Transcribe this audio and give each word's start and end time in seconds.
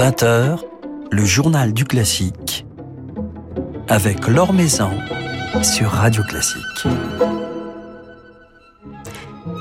20h, 0.00 0.60
le 1.10 1.24
journal 1.26 1.74
du 1.74 1.84
classique 1.84 2.64
avec 3.86 4.28
Laure 4.28 4.54
Maison 4.54 4.88
sur 5.62 5.90
Radio 5.90 6.22
Classique. 6.22 6.86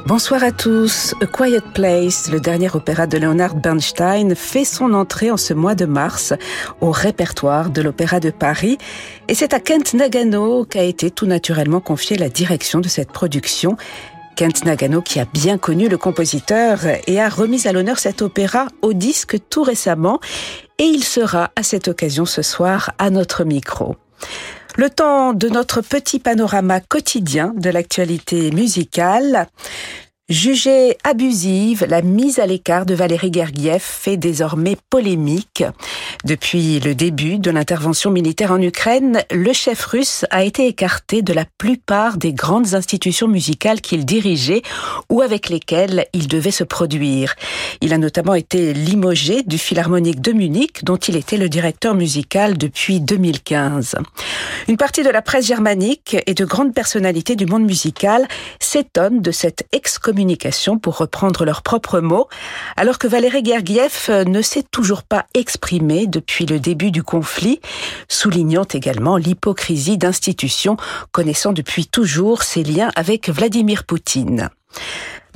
Bonsoir 0.08 0.42
à 0.46 0.54
tous. 0.54 1.14
A 1.22 1.26
Quiet 1.26 1.60
Place, 1.74 2.32
le 2.32 2.40
dernier 2.40 2.74
opéra 2.74 3.06
de 3.06 3.18
Leonard 3.18 3.56
Bernstein, 3.56 4.34
fait 4.34 4.64
son 4.64 4.94
entrée 4.94 5.30
en 5.30 5.36
ce 5.36 5.54
mois 5.54 5.76
de 5.76 5.86
mars 5.86 6.34
au 6.80 6.92
répertoire 6.92 7.70
de 7.70 7.82
l'Opéra 7.82 8.22
de 8.22 8.30
Paris. 8.30 8.78
Et 9.28 9.36
c'est 9.36 9.54
à 9.54 9.60
Kent 9.60 9.94
Nagano 9.94 10.64
qu'a 10.64 10.84
été 10.84 11.12
tout 11.12 11.26
naturellement 11.26 11.82
confiée 11.82 12.16
la 12.16 12.30
direction 12.30 12.80
de 12.80 12.88
cette 12.88 13.12
production. 13.12 13.76
Kent 14.36 14.66
Nagano 14.66 15.02
qui 15.02 15.20
a 15.20 15.26
bien 15.26 15.58
connu 15.58 15.90
le 15.90 15.98
compositeur 15.98 16.80
et 17.08 17.20
a 17.20 17.30
remis 17.30 17.68
à 17.68 17.72
l'honneur 17.72 18.00
cet 18.00 18.22
opéra 18.22 18.68
au 18.82 18.94
disque 18.94 19.38
tout 19.50 19.64
récemment. 19.64 20.20
Et 20.78 20.86
il 20.86 21.04
sera 21.04 21.52
à 21.56 21.64
cette 21.64 21.88
occasion 21.88 22.26
ce 22.26 22.42
soir 22.42 22.92
à 22.98 23.10
notre 23.10 23.44
micro. 23.44 23.96
Le 24.78 24.90
temps 24.90 25.34
de 25.34 25.50
notre 25.50 25.82
petit 25.82 26.20
panorama 26.20 26.80
quotidien 26.80 27.54
de 27.58 27.70
l'actualité 27.70 28.52
musicale. 28.52 29.48
Jugée 30.30 30.96
abusive, 31.04 31.88
la 31.90 32.04
mise 32.04 32.38
à 32.38 32.46
l'écart 32.46 32.86
de 32.86 32.94
Valérie 32.94 33.34
Gergiev 33.34 33.82
fait 33.82 34.16
désormais 34.16 34.78
polémique. 34.92 35.64
Depuis 36.24 36.80
le 36.80 36.94
début 36.94 37.40
de 37.40 37.50
l'intervention 37.50 38.12
militaire 38.12 38.52
en 38.52 38.62
Ukraine, 38.62 39.24
le 39.32 39.52
chef 39.54 39.84
russe 39.86 40.26
a 40.30 40.44
été 40.44 40.68
écarté 40.68 41.24
de 41.24 41.34
la 41.34 41.46
plupart 41.58 42.18
des 42.18 42.32
grandes 42.32 42.76
institutions 42.76 43.28
musicales 43.28 43.82
qu'il 43.82 44.06
dirigeait 44.06 44.62
ou 45.10 45.22
avec 45.22 45.50
lesquelles 45.50 46.06
il 46.14 46.28
devait 46.28 46.52
se 46.52 46.64
produire. 46.64 47.34
Il 47.82 47.92
a 47.92 47.98
notamment 47.98 48.36
été 48.36 48.72
limogé 48.74 49.42
du 49.42 49.58
Philharmonique 49.58 50.22
de 50.22 50.34
Munich, 50.34 50.84
dont 50.84 50.98
il 50.98 51.16
était 51.16 51.38
le 51.38 51.50
directeur 51.50 51.96
musical 51.96 52.56
depuis 52.56 53.00
2015. 53.00 53.96
Une 54.68 54.78
partie 54.78 55.02
de 55.02 55.10
la 55.10 55.24
presse 55.24 55.48
germanique 55.48 56.18
et 56.28 56.36
de 56.36 56.46
grandes 56.46 56.76
personnalités 56.76 57.36
du 57.36 57.48
monde 57.48 57.66
musical 57.66 58.28
s'étonnent 58.60 59.24
de 59.24 59.32
cette 59.32 59.64
excommunication 59.72 60.19
pour 60.82 60.98
reprendre 60.98 61.46
leurs 61.46 61.62
propres 61.62 62.00
mots, 62.00 62.28
alors 62.76 63.00
que 63.00 63.08
Valérie 63.08 63.44
Gergiev 63.44 64.08
euh, 64.10 64.26
ne 64.26 64.42
s'est 64.42 64.66
toujours 64.70 65.04
pas 65.04 65.26
exprimé 65.34 66.08
depuis 66.08 66.46
le 66.46 66.60
début 66.60 66.92
du 66.92 67.04
conflit, 67.04 67.62
soulignant 68.08 68.66
également 68.66 69.18
l'hypocrisie 69.18 69.98
d'institutions 69.98 70.78
connaissant 71.12 71.54
depuis 71.54 71.88
toujours 71.88 72.44
ses 72.44 72.64
liens 72.64 72.92
avec 72.96 73.30
Vladimir 73.30 73.86
Poutine. 73.86 74.50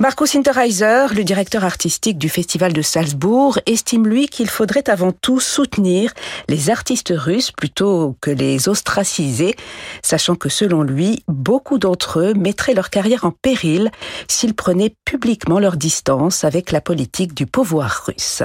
Marco 0.00 0.26
Sinterheiser, 0.26 1.06
le 1.14 1.22
directeur 1.22 1.64
artistique 1.64 2.18
du 2.18 2.28
Festival 2.28 2.72
de 2.72 2.82
Salzbourg, 2.82 3.60
estime 3.66 4.08
lui 4.08 4.26
qu'il 4.26 4.50
faudrait 4.50 4.90
avant 4.90 5.12
tout 5.12 5.38
soutenir 5.38 6.12
les 6.48 6.68
artistes 6.68 7.12
russes 7.14 7.52
plutôt 7.52 8.16
que 8.20 8.32
les 8.32 8.68
ostraciser, 8.68 9.54
sachant 10.02 10.34
que 10.34 10.48
selon 10.48 10.82
lui, 10.82 11.22
beaucoup 11.28 11.78
d'entre 11.78 12.18
eux 12.18 12.34
mettraient 12.34 12.74
leur 12.74 12.90
carrière 12.90 13.24
en 13.24 13.30
péril 13.30 13.92
s'ils 14.26 14.54
prenaient 14.54 14.96
publiquement 15.04 15.60
leur 15.60 15.76
distance 15.76 16.42
avec 16.42 16.72
la 16.72 16.80
politique 16.80 17.32
du 17.32 17.46
pouvoir 17.46 18.04
russe. 18.06 18.42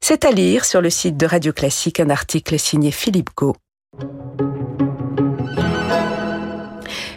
C'est 0.00 0.24
à 0.24 0.32
lire 0.32 0.64
sur 0.64 0.80
le 0.80 0.90
site 0.90 1.16
de 1.16 1.26
Radio 1.26 1.52
Classique 1.52 2.00
un 2.00 2.10
article 2.10 2.58
signé 2.58 2.90
Philippe 2.90 3.30
Gau. 3.36 3.54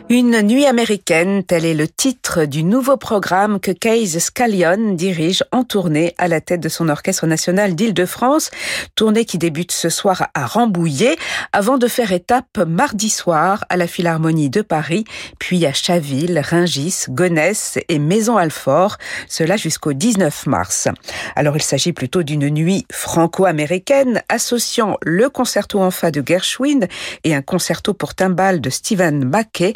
Une 0.10 0.42
nuit 0.42 0.66
américaine, 0.66 1.44
tel 1.44 1.66
est 1.66 1.74
le 1.74 1.86
titre 1.86 2.46
du 2.46 2.64
nouveau 2.64 2.96
programme 2.96 3.60
que 3.60 3.72
Case 3.72 4.18
Scallion 4.20 4.94
dirige 4.94 5.44
en 5.52 5.66
tournée 5.66 6.16
à 6.18 6.30
la 6.30 6.40
tête 6.40 6.62
de 6.62 6.70
son 6.70 6.88
orchestre 6.88 7.28
national 7.28 7.76
d'Île-de-France, 7.76 8.50
tournée 8.96 9.26
qui 9.26 9.38
débute 9.38 9.74
ce 9.74 9.90
soir 9.90 10.30
à 10.34 10.46
Rambouillet, 10.46 11.18
avant 11.52 11.78
de 11.78 11.88
faire 11.90 12.14
étape 12.14 12.58
mardi 12.66 13.10
soir 13.10 13.66
à 13.68 13.76
la 13.76 13.86
Philharmonie 13.86 14.50
de 14.50 14.62
Paris, 14.62 15.04
puis 15.40 15.66
à 15.66 15.74
Chaville, 15.74 16.42
Ringis, 16.42 17.08
Gonesse 17.10 17.78
et 17.90 18.00
Maison-Alfort, 18.00 18.96
cela 19.28 19.58
jusqu'au 19.58 19.92
19 19.92 20.46
mars. 20.46 20.88
Alors 21.36 21.58
il 21.58 21.64
s'agit 21.64 21.92
plutôt 21.92 22.24
d'une 22.24 22.48
nuit 22.48 22.86
franco-américaine 22.94 24.24
associant 24.30 24.96
le 25.02 25.28
concerto 25.30 25.82
en 25.82 25.92
fa 25.92 26.12
de 26.12 26.24
Gershwin 26.26 26.88
et 27.26 27.36
un 27.36 27.42
concerto 27.42 27.94
pour 27.94 28.16
timbales 28.16 28.62
de 28.62 28.70
Stephen 28.70 29.26
Mackey 29.26 29.74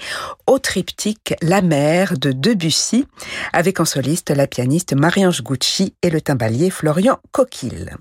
au 0.48 0.60
triptyque 0.60 1.34
La 1.42 1.62
mer 1.62 2.18
de 2.18 2.32
Debussy, 2.32 3.06
avec 3.54 3.80
en 3.80 3.86
soliste 3.86 4.30
la 4.30 4.48
pianiste 4.48 4.94
Marie-Ange 4.94 5.44
Gucci 5.44 5.94
et 6.02 6.10
le 6.10 6.22
timbalier 6.22 6.70
Florian 6.70 7.20
Coquille. 7.32 7.92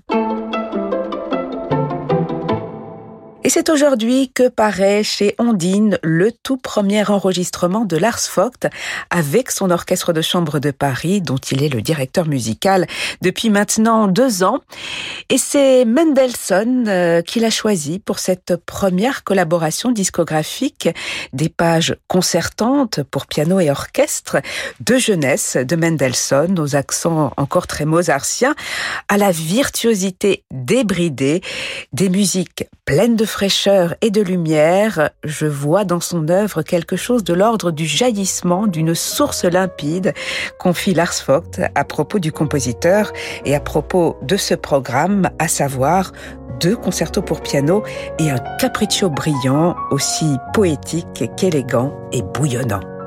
Et 3.43 3.49
c'est 3.49 3.69
aujourd'hui 3.69 4.31
que 4.31 4.49
paraît 4.49 5.03
chez 5.03 5.33
Ondine 5.39 5.97
le 6.03 6.31
tout 6.31 6.57
premier 6.57 7.09
enregistrement 7.09 7.85
de 7.85 7.97
Lars 7.97 8.19
Vogt 8.35 8.69
avec 9.09 9.49
son 9.49 9.71
orchestre 9.71 10.13
de 10.13 10.21
chambre 10.21 10.59
de 10.59 10.69
Paris, 10.69 11.21
dont 11.21 11.37
il 11.37 11.63
est 11.63 11.69
le 11.69 11.81
directeur 11.81 12.27
musical 12.27 12.85
depuis 13.23 13.49
maintenant 13.49 14.07
deux 14.07 14.43
ans. 14.43 14.59
Et 15.29 15.39
c'est 15.39 15.85
Mendelssohn 15.85 16.87
euh, 16.87 17.23
qu'il 17.23 17.43
a 17.43 17.49
choisi 17.49 17.97
pour 17.97 18.19
cette 18.19 18.57
première 18.57 19.23
collaboration 19.23 19.91
discographique 19.91 20.89
des 21.33 21.49
pages 21.49 21.95
concertantes 22.07 23.01
pour 23.01 23.25
piano 23.25 23.59
et 23.59 23.71
orchestre 23.71 24.37
de 24.81 24.97
jeunesse 24.97 25.57
de 25.57 25.75
Mendelssohn 25.75 26.59
aux 26.59 26.75
accents 26.75 27.33
encore 27.37 27.65
très 27.65 27.85
mozartiens 27.85 28.53
à 29.07 29.17
la 29.17 29.31
virtuosité 29.31 30.43
débridée 30.51 31.41
des 31.91 32.09
musiques 32.09 32.65
pleines 32.85 33.15
de 33.15 33.25
fraîcheur 33.31 33.95
et 34.01 34.11
de 34.11 34.21
lumière, 34.21 35.09
je 35.23 35.45
vois 35.45 35.85
dans 35.85 36.01
son 36.01 36.27
œuvre 36.29 36.61
quelque 36.61 36.97
chose 36.97 37.23
de 37.23 37.33
l'ordre 37.33 37.71
du 37.71 37.85
jaillissement 37.85 38.67
d'une 38.67 38.93
source 38.93 39.45
limpide, 39.45 40.13
confie 40.59 40.93
Lars 40.93 41.13
Vogt 41.25 41.61
à 41.73 41.83
propos 41.85 42.19
du 42.19 42.31
compositeur 42.31 43.13
et 43.45 43.55
à 43.55 43.61
propos 43.61 44.17
de 44.21 44.35
ce 44.35 44.53
programme, 44.53 45.29
à 45.39 45.47
savoir 45.47 46.11
deux 46.59 46.75
concertos 46.75 47.21
pour 47.21 47.41
piano 47.41 47.83
et 48.19 48.29
un 48.29 48.39
capriccio 48.59 49.09
brillant, 49.09 49.75
aussi 49.91 50.35
poétique 50.53 51.23
qu'élégant 51.37 51.97
et 52.11 52.21
bouillonnant. 52.21 53.00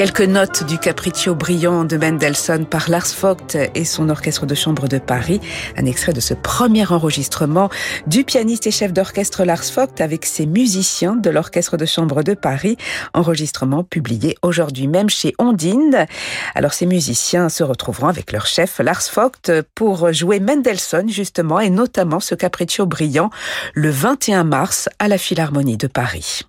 Quelques 0.00 0.22
notes 0.22 0.64
du 0.64 0.78
Capriccio 0.78 1.34
brillant 1.34 1.84
de 1.84 1.98
Mendelssohn 1.98 2.64
par 2.64 2.88
Lars 2.88 3.14
Vogt 3.20 3.54
et 3.74 3.84
son 3.84 4.08
orchestre 4.08 4.46
de 4.46 4.54
chambre 4.54 4.88
de 4.88 4.96
Paris. 4.96 5.42
Un 5.76 5.84
extrait 5.84 6.14
de 6.14 6.20
ce 6.20 6.32
premier 6.32 6.90
enregistrement 6.90 7.68
du 8.06 8.24
pianiste 8.24 8.66
et 8.66 8.70
chef 8.70 8.94
d'orchestre 8.94 9.44
Lars 9.44 9.70
Vogt 9.76 10.00
avec 10.00 10.24
ses 10.24 10.46
musiciens 10.46 11.16
de 11.16 11.28
l'orchestre 11.28 11.76
de 11.76 11.84
chambre 11.84 12.22
de 12.22 12.32
Paris. 12.32 12.78
Enregistrement 13.12 13.84
publié 13.84 14.38
aujourd'hui 14.40 14.86
même 14.88 15.10
chez 15.10 15.34
Ondine. 15.38 16.06
Alors 16.54 16.72
ces 16.72 16.86
musiciens 16.86 17.50
se 17.50 17.62
retrouveront 17.62 18.08
avec 18.08 18.32
leur 18.32 18.46
chef 18.46 18.78
Lars 18.78 19.02
Vogt 19.14 19.50
pour 19.74 20.14
jouer 20.14 20.40
Mendelssohn 20.40 21.10
justement 21.10 21.60
et 21.60 21.68
notamment 21.68 22.20
ce 22.20 22.34
Capriccio 22.34 22.86
brillant 22.86 23.28
le 23.74 23.90
21 23.90 24.44
mars 24.44 24.88
à 24.98 25.08
la 25.08 25.18
Philharmonie 25.18 25.76
de 25.76 25.88
Paris. 25.88 26.46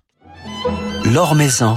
L'Or 1.04 1.34
Maison 1.34 1.76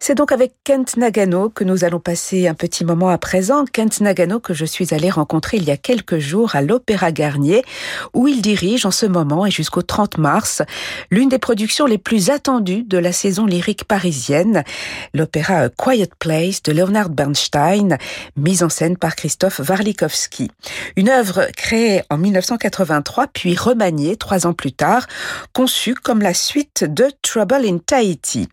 C'est 0.00 0.14
donc 0.14 0.32
avec 0.32 0.52
Kent 0.64 0.98
Nagano 0.98 1.48
que 1.48 1.64
nous 1.64 1.82
allons 1.82 1.98
passer 1.98 2.46
un 2.46 2.52
petit 2.52 2.84
moment 2.84 3.08
à 3.08 3.16
présent. 3.16 3.64
Kent 3.64 4.00
Nagano 4.00 4.38
que 4.38 4.52
je 4.52 4.66
suis 4.66 4.92
allé 4.92 5.08
rencontrer 5.08 5.56
il 5.56 5.64
y 5.64 5.70
a 5.70 5.78
quelques 5.78 6.18
jours 6.18 6.56
à 6.56 6.60
l'Opéra 6.60 7.10
Garnier, 7.10 7.64
où 8.12 8.28
il 8.28 8.42
dirige 8.42 8.84
en 8.84 8.90
ce 8.90 9.06
moment 9.06 9.46
et 9.46 9.50
jusqu'au 9.50 9.80
30 9.80 10.18
mars 10.18 10.62
l'une 11.10 11.30
des 11.30 11.38
productions 11.38 11.86
les 11.86 11.96
plus 11.96 12.28
attendues 12.28 12.82
de 12.82 12.98
la 12.98 13.12
saison 13.12 13.46
lyrique 13.46 13.84
parisienne, 13.84 14.62
l'opéra 15.14 15.70
Quiet 15.70 16.10
Place 16.18 16.62
de 16.62 16.72
Leonard 16.72 17.08
Bernstein, 17.08 17.96
mise 18.36 18.62
en 18.62 18.68
scène 18.68 18.98
par 18.98 19.16
Christophe 19.16 19.60
Warlikowski. 19.66 20.50
Une 20.96 21.08
œuvre 21.08 21.46
créée 21.56 22.02
en 22.10 22.18
1983 22.18 23.28
puis 23.28 23.56
remaniée 23.56 24.16
trois 24.16 24.46
ans 24.46 24.52
plus 24.52 24.72
tard, 24.72 25.06
conçue 25.54 25.94
comme 25.94 26.20
la 26.20 26.34
suite 26.34 26.84
de 26.84 27.06
Trouble 27.22 27.64
in 27.66 27.78
Tahiti. 27.78 28.48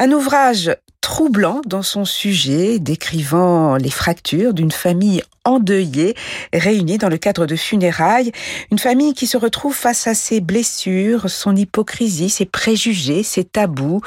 Un 0.00 0.12
ouvrage 0.12 0.70
troublant 1.00 1.60
dans 1.66 1.82
son 1.82 2.04
sujet, 2.04 2.78
décrivant 2.78 3.74
les 3.76 3.90
fractures 3.90 4.54
d'une 4.54 4.70
famille 4.70 5.22
endeuillée, 5.44 6.14
réunie 6.52 6.98
dans 6.98 7.08
le 7.08 7.16
cadre 7.16 7.46
de 7.46 7.56
funérailles, 7.56 8.30
une 8.70 8.78
famille 8.78 9.12
qui 9.12 9.26
se 9.26 9.36
retrouve 9.36 9.74
face 9.74 10.06
à 10.06 10.14
ses 10.14 10.40
blessures, 10.40 11.28
son 11.28 11.56
hypocrisie, 11.56 12.30
ses 12.30 12.46
préjugés, 12.46 13.24
ses 13.24 13.42
tabous, 13.42 14.00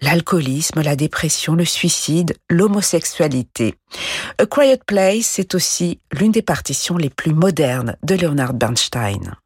l'alcoolisme, 0.00 0.80
la 0.80 0.94
dépression, 0.94 1.56
le 1.56 1.64
suicide, 1.64 2.36
l'homosexualité. 2.48 3.74
A 4.38 4.46
Quiet 4.46 4.78
Place, 4.86 5.26
c'est 5.26 5.56
aussi 5.56 5.98
l'une 6.12 6.30
des 6.30 6.42
partitions 6.42 6.98
les 6.98 7.10
plus 7.10 7.32
modernes 7.32 7.96
de 8.04 8.14
Leonard 8.14 8.54
Bernstein. 8.54 9.36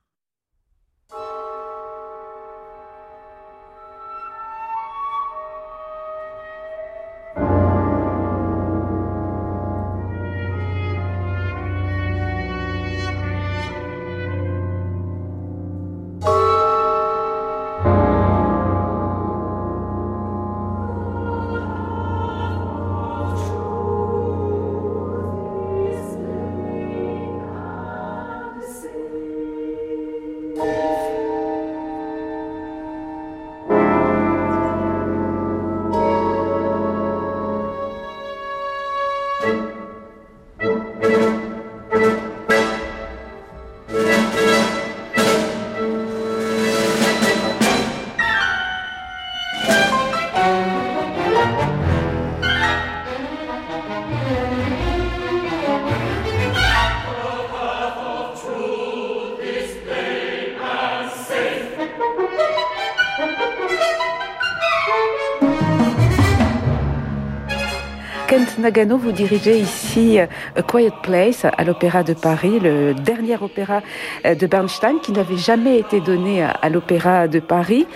Nagano, 68.70 68.98
vous 68.98 69.10
dirigez 69.10 69.58
ici 69.58 70.20
euh, 70.20 70.26
A 70.54 70.62
Quiet 70.62 70.92
Place 71.02 71.44
à 71.44 71.64
l'Opéra 71.64 72.04
de 72.04 72.14
Paris, 72.14 72.60
le 72.60 72.94
dernier 72.94 73.36
opéra 73.42 73.82
euh, 74.24 74.36
de 74.36 74.46
Bernstein 74.46 75.00
qui 75.02 75.10
n'avait 75.10 75.38
jamais 75.38 75.80
été 75.80 76.00
donné 76.00 76.44
à 76.44 76.68
l'Opéra 76.68 77.26
de 77.26 77.40
Paris. 77.40 77.88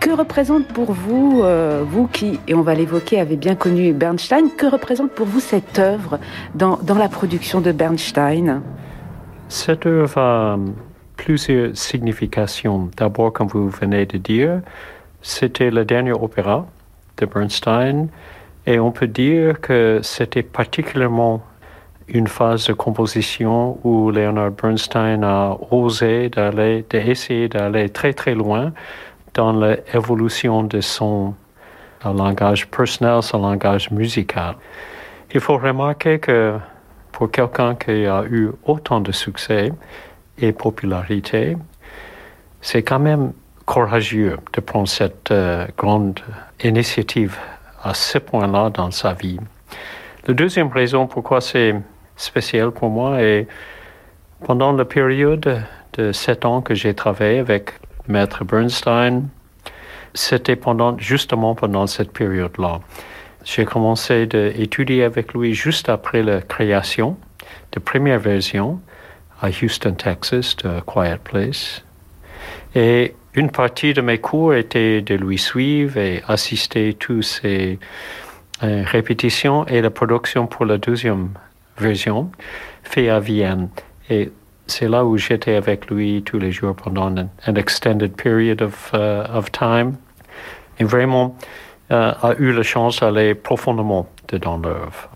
Que 0.00 0.10
représente 0.10 0.66
pour 0.66 0.90
vous, 0.90 1.42
euh, 1.44 1.84
vous 1.86 2.08
qui, 2.08 2.40
et 2.48 2.54
on 2.54 2.62
va 2.62 2.74
l'évoquer, 2.74 3.20
avez 3.20 3.36
bien 3.36 3.54
connu 3.54 3.92
Bernstein, 3.92 4.48
que 4.56 4.66
représente 4.66 5.12
pour 5.12 5.28
vous 5.28 5.38
cette 5.38 5.78
œuvre 5.78 6.18
dans 6.56 6.98
la 6.98 7.08
production 7.08 7.60
de 7.60 7.70
Bernstein? 7.70 8.62
Cette 9.48 9.86
œuvre 9.86 10.18
a 10.18 10.58
plusieurs 11.16 11.76
significations. 11.76 12.90
D'abord, 12.96 13.32
comme 13.32 13.46
vous 13.46 13.68
venez 13.68 14.04
de 14.04 14.18
dire, 14.18 14.62
c'était 15.22 15.70
le 15.70 15.84
dernier 15.84 16.10
opéra 16.10 16.66
de 17.18 17.26
Bernstein 17.26 18.08
et 18.68 18.78
on 18.78 18.92
peut 18.92 19.06
dire 19.06 19.62
que 19.62 20.00
c'était 20.02 20.42
particulièrement 20.42 21.42
une 22.06 22.26
phase 22.26 22.66
de 22.66 22.74
composition 22.74 23.78
où 23.82 24.10
Leonard 24.10 24.50
Bernstein 24.50 25.24
a 25.24 25.56
osé 25.70 26.28
d'aller, 26.28 26.84
d'essayer 26.90 27.48
d'aller 27.48 27.88
très 27.88 28.12
très 28.12 28.34
loin 28.34 28.74
dans 29.32 29.52
l'évolution 29.58 30.64
de 30.64 30.82
son 30.82 31.34
langage 32.04 32.68
personnel, 32.68 33.22
son 33.22 33.38
langage 33.38 33.90
musical. 33.90 34.54
Il 35.32 35.40
faut 35.40 35.56
remarquer 35.56 36.18
que 36.18 36.58
pour 37.10 37.30
quelqu'un 37.30 37.74
qui 37.74 38.04
a 38.04 38.22
eu 38.24 38.50
autant 38.66 39.00
de 39.00 39.12
succès 39.12 39.72
et 40.36 40.52
popularité, 40.52 41.56
c'est 42.60 42.82
quand 42.82 43.00
même 43.00 43.32
courageux 43.64 44.36
de 44.52 44.60
prendre 44.60 44.88
cette 44.88 45.30
euh, 45.30 45.66
grande 45.78 46.20
initiative 46.62 47.38
à 47.88 47.94
ce 47.94 48.18
point-là 48.18 48.70
dans 48.70 48.90
sa 48.90 49.14
vie. 49.14 49.38
La 50.26 50.34
deuxième 50.34 50.68
raison 50.68 51.06
pourquoi 51.06 51.40
c'est 51.40 51.74
spécial 52.16 52.70
pour 52.70 52.90
moi 52.90 53.22
est 53.22 53.46
pendant 54.44 54.72
la 54.72 54.84
période 54.84 55.62
de 55.94 56.12
sept 56.12 56.44
ans 56.44 56.60
que 56.60 56.74
j'ai 56.74 56.94
travaillé 56.94 57.38
avec 57.38 57.72
Maître 58.06 58.44
Bernstein, 58.44 59.28
c'était 60.14 60.56
pendant, 60.56 60.98
justement 60.98 61.54
pendant 61.54 61.86
cette 61.86 62.12
période-là. 62.12 62.80
J'ai 63.44 63.64
commencé 63.64 64.28
à 64.32 64.46
étudier 64.60 65.04
avec 65.04 65.32
lui 65.32 65.54
juste 65.54 65.88
après 65.88 66.22
la 66.22 66.42
création 66.42 67.16
de 67.72 67.80
première 67.80 68.18
version 68.18 68.80
à 69.40 69.48
Houston, 69.48 69.94
Texas, 69.94 70.56
de 70.56 70.80
Quiet 70.80 71.18
Place. 71.24 71.84
Et 72.74 73.14
une 73.38 73.50
partie 73.50 73.94
de 73.94 74.00
mes 74.00 74.18
cours 74.18 74.52
était 74.52 75.00
de 75.00 75.14
lui 75.14 75.38
suivre 75.38 75.96
et 75.96 76.22
assister 76.26 76.94
toutes 76.94 77.22
ces 77.22 77.78
euh, 78.64 78.82
répétitions 78.84 79.64
et 79.68 79.80
la 79.80 79.90
production 79.90 80.48
pour 80.48 80.66
la 80.66 80.76
deuxième 80.76 81.28
version 81.78 82.32
fait 82.82 83.08
à 83.08 83.20
Vienne. 83.20 83.68
Et 84.10 84.32
c'est 84.66 84.88
là 84.88 85.04
où 85.04 85.16
j'étais 85.16 85.54
avec 85.54 85.88
lui 85.88 86.24
tous 86.24 86.40
les 86.40 86.50
jours 86.50 86.74
pendant 86.74 87.14
un, 87.46 87.54
extended 87.54 88.16
period 88.16 88.60
of, 88.60 88.90
uh, 88.92 89.30
of 89.32 89.52
time. 89.52 89.94
Et 90.80 90.84
vraiment, 90.84 91.36
euh, 91.92 92.12
a 92.20 92.34
eu 92.38 92.52
la 92.52 92.64
chance 92.64 92.98
d'aller 92.98 93.36
profondément 93.36 94.08
dedans 94.26 94.58
l'œuvre. 94.58 95.10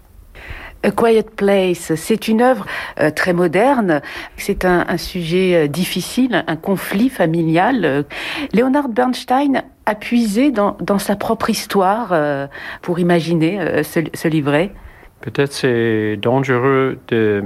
A 0.84 0.90
Quiet 0.90 1.30
Place, 1.36 1.94
c'est 1.94 2.26
une 2.26 2.42
œuvre 2.42 2.66
euh, 2.98 3.10
très 3.10 3.32
moderne, 3.32 4.00
c'est 4.36 4.64
un, 4.64 4.96
sujet 4.96 5.54
euh, 5.54 5.68
difficile, 5.68 6.44
un 6.46 6.56
conflit 6.56 7.08
familial. 7.08 8.04
Leonard 8.52 8.88
Bernstein 8.88 9.62
a 9.86 9.94
puisé 9.94 10.50
dans, 10.50 10.98
sa 10.98 11.14
propre 11.14 11.50
histoire 11.50 12.08
euh, 12.12 12.46
pour 12.82 12.98
imaginer 12.98 13.82
ce, 13.84 14.28
livret. 14.28 14.72
Peut-être 15.20 15.52
c'est 15.52 16.16
dangereux 16.16 16.98
de 17.08 17.44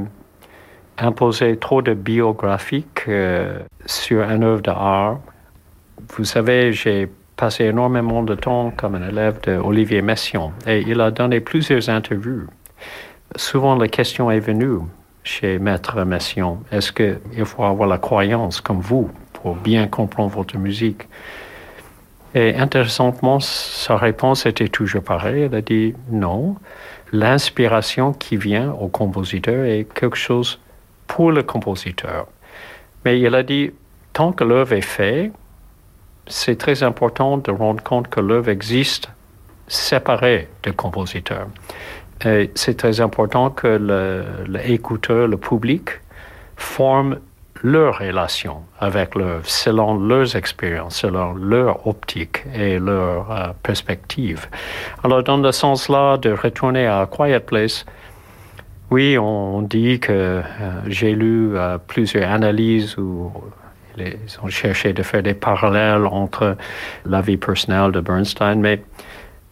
imposer 0.99 1.59
trop 1.59 1.83
de 1.83 1.93
biographiques 1.93 3.05
sur 3.85 4.23
un 4.23 4.40
œuvre 4.40 4.62
d'art. 4.62 5.19
Vous 6.16 6.25
savez, 6.25 6.73
j'ai 6.73 7.07
passé 7.37 7.64
énormément 7.64 8.23
de 8.23 8.35
temps 8.35 8.73
comme 8.75 8.95
un 8.95 9.07
élève 9.07 9.40
d'Olivier 9.43 10.00
Messiaen 10.00 10.52
et 10.66 10.81
il 10.87 11.02
a 11.02 11.11
donné 11.11 11.40
plusieurs 11.40 11.90
interviews 11.90 12.47
souvent 13.37 13.76
la 13.76 13.88
question 13.88 14.31
est 14.31 14.40
venue 14.40 14.81
chez 15.23 15.59
Maître 15.59 16.05
Messiaen, 16.05 16.59
est-ce 16.71 16.93
qu'il 16.93 17.45
faut 17.45 17.64
avoir 17.64 17.88
la 17.88 17.99
croyance 17.99 18.61
comme 18.61 18.81
vous 18.81 19.11
pour 19.33 19.55
bien 19.55 19.87
comprendre 19.87 20.31
votre 20.31 20.57
musique? 20.57 21.02
Et 22.35 22.55
intéressantement, 22.55 23.40
sa 23.40 23.97
réponse 23.97 24.47
était 24.47 24.69
toujours 24.69 25.02
pareille. 25.02 25.43
Elle 25.43 25.55
a 25.55 25.62
dit 25.62 25.95
non, 26.11 26.57
l'inspiration 27.12 28.12
qui 28.12 28.37
vient 28.37 28.73
au 28.73 28.88
compositeur 28.88 29.64
est 29.64 29.87
quelque 29.95 30.16
chose 30.16 30.61
pour 31.07 31.33
le 31.33 31.43
compositeur. 31.43 32.26
Mais 33.05 33.21
il 33.21 33.35
a 33.35 33.43
dit, 33.43 33.71
tant 34.12 34.33
que 34.33 34.45
l'œuvre 34.45 34.75
est 34.75 34.81
faite, 34.81 35.33
c'est 36.26 36.59
très 36.59 36.83
important 36.83 37.38
de 37.38 37.50
rendre 37.52 37.83
compte 37.83 38.09
que 38.09 38.21
l'œuvre 38.21 38.50
existe 38.50 39.09
séparée 39.69 40.49
du 40.62 40.73
compositeur. 40.73 41.47
C'est 42.20 42.76
très 42.76 43.00
important 43.00 43.50
que 43.50 43.78
l'écouteur, 44.49 45.28
le, 45.28 45.37
public, 45.37 45.90
forme 46.56 47.18
leur 47.62 47.99
relation 47.99 48.62
avec 48.78 49.14
l'œuvre 49.14 49.44
selon 49.44 49.99
leurs 49.99 50.37
expériences, 50.37 50.96
selon 50.96 51.35
leur 51.35 51.87
optique 51.87 52.44
et 52.54 52.78
leur 52.78 53.30
euh, 53.30 53.49
perspective. 53.62 54.46
Alors, 55.02 55.23
dans 55.23 55.38
le 55.38 55.52
sens-là 55.52 56.16
de 56.18 56.30
retourner 56.30 56.87
à 56.87 57.08
Quiet 57.11 57.40
Place, 57.40 57.85
oui, 58.90 59.18
on 59.18 59.62
dit 59.62 59.99
que 59.99 60.12
euh, 60.12 60.42
j'ai 60.87 61.12
lu 61.12 61.56
euh, 61.56 61.78
plusieurs 61.78 62.30
analyses 62.30 62.96
où 62.99 63.32
ils 63.99 64.16
ont 64.42 64.49
cherché 64.49 64.92
de 64.92 65.02
faire 65.02 65.23
des 65.23 65.35
parallèles 65.35 66.06
entre 66.06 66.56
la 67.06 67.20
vie 67.20 67.38
personnelle 67.38 67.92
de 67.92 68.00
Bernstein, 68.00 68.61
mais 68.61 68.82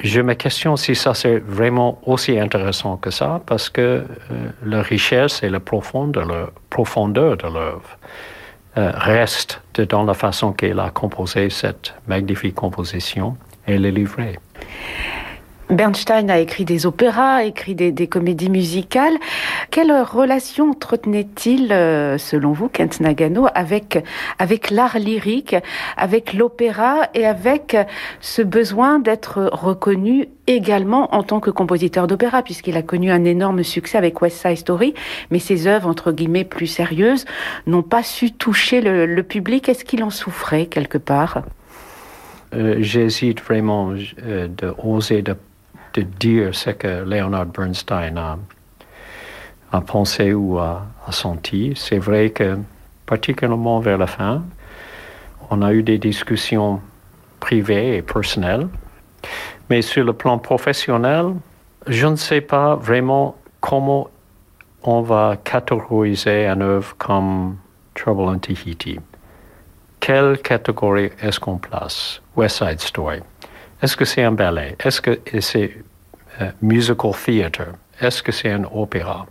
je 0.05 0.21
me 0.21 0.35
questionne 0.35 0.77
si 0.77 0.95
ça 0.95 1.15
c'est 1.15 1.39
vraiment 1.39 1.99
aussi 2.05 2.39
intéressant 2.39 2.99
que 2.99 3.11
ça, 3.11 3.41
parce 3.47 3.71
que 3.71 3.81
euh, 3.81 4.05
la 4.65 4.83
richesse 4.83 5.43
et 5.43 5.49
la 5.49 5.61
profondeur, 5.61 6.53
profondeur 6.69 7.37
de 7.39 7.45
l'œuvre 7.45 7.99
euh, 8.77 8.93
reste 8.95 9.63
dans 9.89 10.05
la 10.05 10.15
façon 10.15 10.53
qu'elle 10.53 10.79
a 10.79 10.91
composé 10.91 11.49
cette 11.49 11.95
magnifique 12.07 12.55
composition 12.55 13.37
et 13.67 13.79
les 13.79 13.91
livrée. 13.91 14.39
Bernstein 15.71 16.29
a 16.31 16.39
écrit 16.39 16.65
des 16.65 16.85
opéras, 16.85 17.45
écrit 17.45 17.75
des, 17.75 18.07
comédies 18.07 18.51
musicales. 18.51 19.15
Quelle 19.71 19.93
relation 19.93 20.71
entretenait-il, 20.71 21.73
euh, 21.73 22.19
selon 22.19 22.53
vous, 22.53 22.69
Kent 22.69 23.01
Nagano, 23.01 23.47
avec, 23.55 24.05
avec 24.39 24.71
l'art 24.71 24.99
lyrique, 24.99 25.57
avec 25.97 26.35
l'opéra 26.35 27.09
et 27.15 27.25
avec 27.25 27.77
ce 28.21 28.43
besoin 28.43 28.99
d'être 28.99 29.49
reconnu 29.53 30.29
également 30.47 31.15
en 31.15 31.23
tant 31.23 31.41
que 31.41 31.51
compositeur 31.51 32.07
d'opéra, 32.07 32.43
puisqu'il 32.43 32.77
a 32.77 32.83
connu 32.83 33.11
un 33.11 33.25
énorme 33.25 33.63
succès 33.63 33.97
avec 33.97 34.21
West 34.21 34.47
Side 34.47 34.59
Story, 34.59 34.95
mais 35.31 35.39
ses 35.39 35.67
œuvres, 35.67 35.89
entre 35.89 36.13
guillemets, 36.13 36.45
plus 36.45 36.67
sérieuses, 36.67 37.25
n'ont 37.67 37.83
pas 37.83 38.03
su 38.03 38.33
toucher 38.33 38.83
le, 38.83 39.23
public. 39.23 39.71
Est-ce 39.71 39.87
qu'il 39.87 40.05
en 40.05 40.11
souffrait 40.11 40.67
quelque 40.67 40.99
part? 40.99 41.43
Euh, 42.55 42.77
J'hésite 42.81 43.41
vraiment 43.41 43.95
euh, 44.23 44.49
de 44.49 45.23
de 45.23 45.37
de 45.95 46.03
dire 46.03 46.55
ce 46.55 46.71
que 46.71 47.05
Leonard 47.05 47.47
Bernstein 47.47 48.19
a, 48.19 49.81
pensé 49.81 50.33
ou 50.35 50.59
a, 50.59 50.87
senti. 51.11 51.73
C'est 51.77 51.99
vrai 51.99 52.31
que, 52.31 52.59
particulièrement 53.07 53.81
vers 53.81 53.99
la 53.99 54.07
fin, 54.07 54.43
on 55.51 55.63
a 55.63 55.73
eu 55.73 55.83
des 55.83 55.99
discussions 55.99 56.81
privées 57.41 57.97
et 57.97 58.03
personnelles, 58.03 58.69
mais 59.71 59.83
sur 59.83 60.05
le 60.05 60.13
plan 60.13 60.39
professionnel, 60.39 61.35
je 61.87 62.07
ne 62.07 62.17
sais 62.17 62.41
pas 62.41 62.75
vraiment 62.77 63.37
comment 63.61 64.09
on 64.83 65.01
va 65.01 65.37
catégoriser 65.43 66.47
une 66.47 66.63
œuvre 66.63 66.95
comme 66.99 67.57
Trouble 67.95 68.29
in 68.29 68.39
Tahiti. 68.39 68.99
Quelle 70.01 70.39
catégorie 70.39 71.11
est-ce 71.23 71.41
qu'on 71.41 71.57
place? 71.57 72.21
West 72.37 72.59
Side 72.59 72.81
Story. 72.81 73.21
Est-ce 73.83 73.97
que 73.97 74.05
c'est 74.05 74.23
un 74.23 74.33
ballet? 74.33 74.77
Est-ce 74.83 75.01
que 75.01 75.19
c'est 75.41 75.73
euh, 76.41 76.51
musical 76.63 77.13
theater? 77.13 77.69
Est-ce 78.01 78.23
que 78.23 78.33
c'est 78.33 78.51
un 78.51 78.65
opéra? 78.65 79.27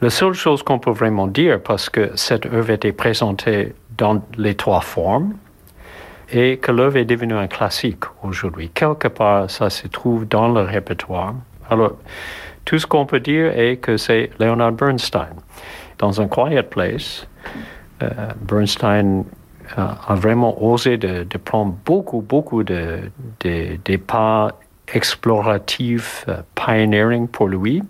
La 0.00 0.10
seule 0.10 0.32
chose 0.32 0.62
qu'on 0.62 0.78
peut 0.78 0.92
vraiment 0.92 1.26
dire, 1.26 1.60
parce 1.60 1.90
que 1.90 2.12
cette 2.16 2.46
œuvre 2.46 2.70
était 2.70 2.92
présentée 2.92 3.74
dans 3.98 4.22
les 4.38 4.54
trois 4.54 4.80
formes, 4.80 5.34
et 6.32 6.58
que 6.58 6.72
l'œuvre 6.72 6.96
est 6.96 7.04
devenue 7.04 7.34
un 7.34 7.48
classique 7.48 8.04
aujourd'hui. 8.22 8.70
Quelque 8.72 9.08
part, 9.08 9.50
ça 9.50 9.68
se 9.68 9.88
trouve 9.88 10.26
dans 10.26 10.48
le 10.48 10.62
répertoire. 10.62 11.34
Alors, 11.68 11.96
tout 12.64 12.78
ce 12.78 12.86
qu'on 12.86 13.04
peut 13.04 13.20
dire 13.20 13.58
est 13.58 13.76
que 13.76 13.96
c'est 13.96 14.30
Leonard 14.38 14.72
Bernstein. 14.72 15.34
Dans 15.98 16.20
un 16.20 16.28
quiet 16.28 16.62
place, 16.62 17.26
euh, 18.02 18.08
Bernstein 18.40 19.24
a 19.76 20.14
vraiment 20.14 20.62
osé 20.62 20.96
de, 20.96 21.24
prendre 21.38 21.74
beaucoup, 21.84 22.20
beaucoup 22.20 22.64
de, 22.64 23.00
de, 23.40 23.96
pas 23.96 24.52
exploratifs, 24.92 26.24
euh, 26.28 26.42
pioneering 26.54 27.28
pour 27.28 27.48
lui. 27.48 27.82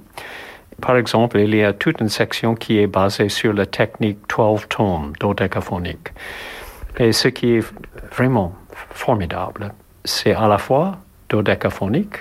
Par 0.81 0.97
exemple, 0.97 1.39
il 1.39 1.55
y 1.55 1.63
a 1.63 1.73
toute 1.73 2.01
une 2.01 2.09
section 2.09 2.55
qui 2.55 2.79
est 2.79 2.87
basée 2.87 3.29
sur 3.29 3.53
la 3.53 3.67
technique 3.67 4.19
12 4.29 4.69
tomes 4.69 5.13
dodécaphonique. 5.19 6.09
Et 6.99 7.13
ce 7.13 7.29
qui 7.29 7.57
est 7.57 7.73
vraiment 8.15 8.55
formidable, 8.91 9.73
c'est 10.05 10.35
à 10.35 10.49
la 10.49 10.59
fois 10.59 10.99
dodécaphonique, 11.29 12.17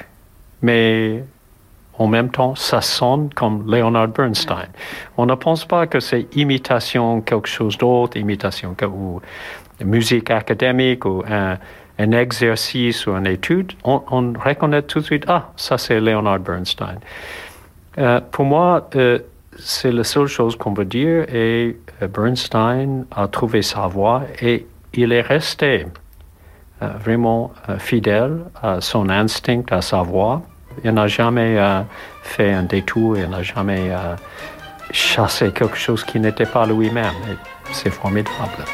mais 0.61 1.23
en 1.99 2.07
même 2.07 2.29
temps, 2.29 2.55
ça 2.55 2.79
sonne 2.79 3.29
comme 3.35 3.69
Leonard 3.69 4.07
Bernstein. 4.07 4.69
On 5.17 5.25
ne 5.25 5.35
pense 5.35 5.65
pas 5.65 5.85
que 5.85 5.99
c'est 5.99 6.33
imitation 6.35 7.19
quelque 7.21 7.49
chose 7.49 7.77
d'autre, 7.77 8.15
imitation 8.15 8.73
ou 8.87 9.21
musique 9.83 10.31
académique 10.31 11.05
ou 11.05 11.23
un, 11.27 11.57
exercice 11.97 13.05
ou 13.05 13.11
une 13.11 13.27
étude. 13.27 13.73
On, 13.83 14.33
reconnaît 14.33 14.81
tout 14.83 15.01
de 15.01 15.05
suite, 15.05 15.25
ah, 15.27 15.51
ça 15.57 15.77
c'est 15.77 15.99
Leonard 15.99 16.39
Bernstein. 16.39 16.99
Euh, 17.97 18.21
pour 18.31 18.45
moi, 18.45 18.89
euh, 18.95 19.19
c'est 19.57 19.91
la 19.91 20.05
seule 20.05 20.27
chose 20.27 20.55
qu'on 20.55 20.73
peut 20.73 20.85
dire 20.85 21.25
et 21.33 21.77
euh, 22.01 22.07
Bernstein 22.07 23.05
a 23.13 23.27
trouvé 23.27 23.61
sa 23.61 23.87
voie 23.87 24.23
et 24.41 24.65
il 24.93 25.11
est 25.11 25.21
resté 25.21 25.85
vraiment 26.81 27.51
fidèle 27.77 28.45
à 28.63 28.79
son 28.79 29.09
instinct, 29.09 29.63
à 29.69 29.81
sa 29.81 30.01
voix. 30.01 30.41
Il 30.83 30.91
n'a 30.91 31.07
jamais 31.07 31.57
euh, 31.57 31.81
fait 32.21 32.53
un 32.53 32.63
détour, 32.63 33.17
il 33.17 33.29
n'a 33.29 33.43
jamais 33.43 33.89
euh, 33.91 34.15
chassé 34.91 35.51
quelque 35.51 35.77
chose 35.77 36.03
qui 36.03 36.19
n'était 36.19 36.45
pas 36.45 36.65
lui-même. 36.65 37.13
C'est 37.71 37.91
formidable. 37.91 38.65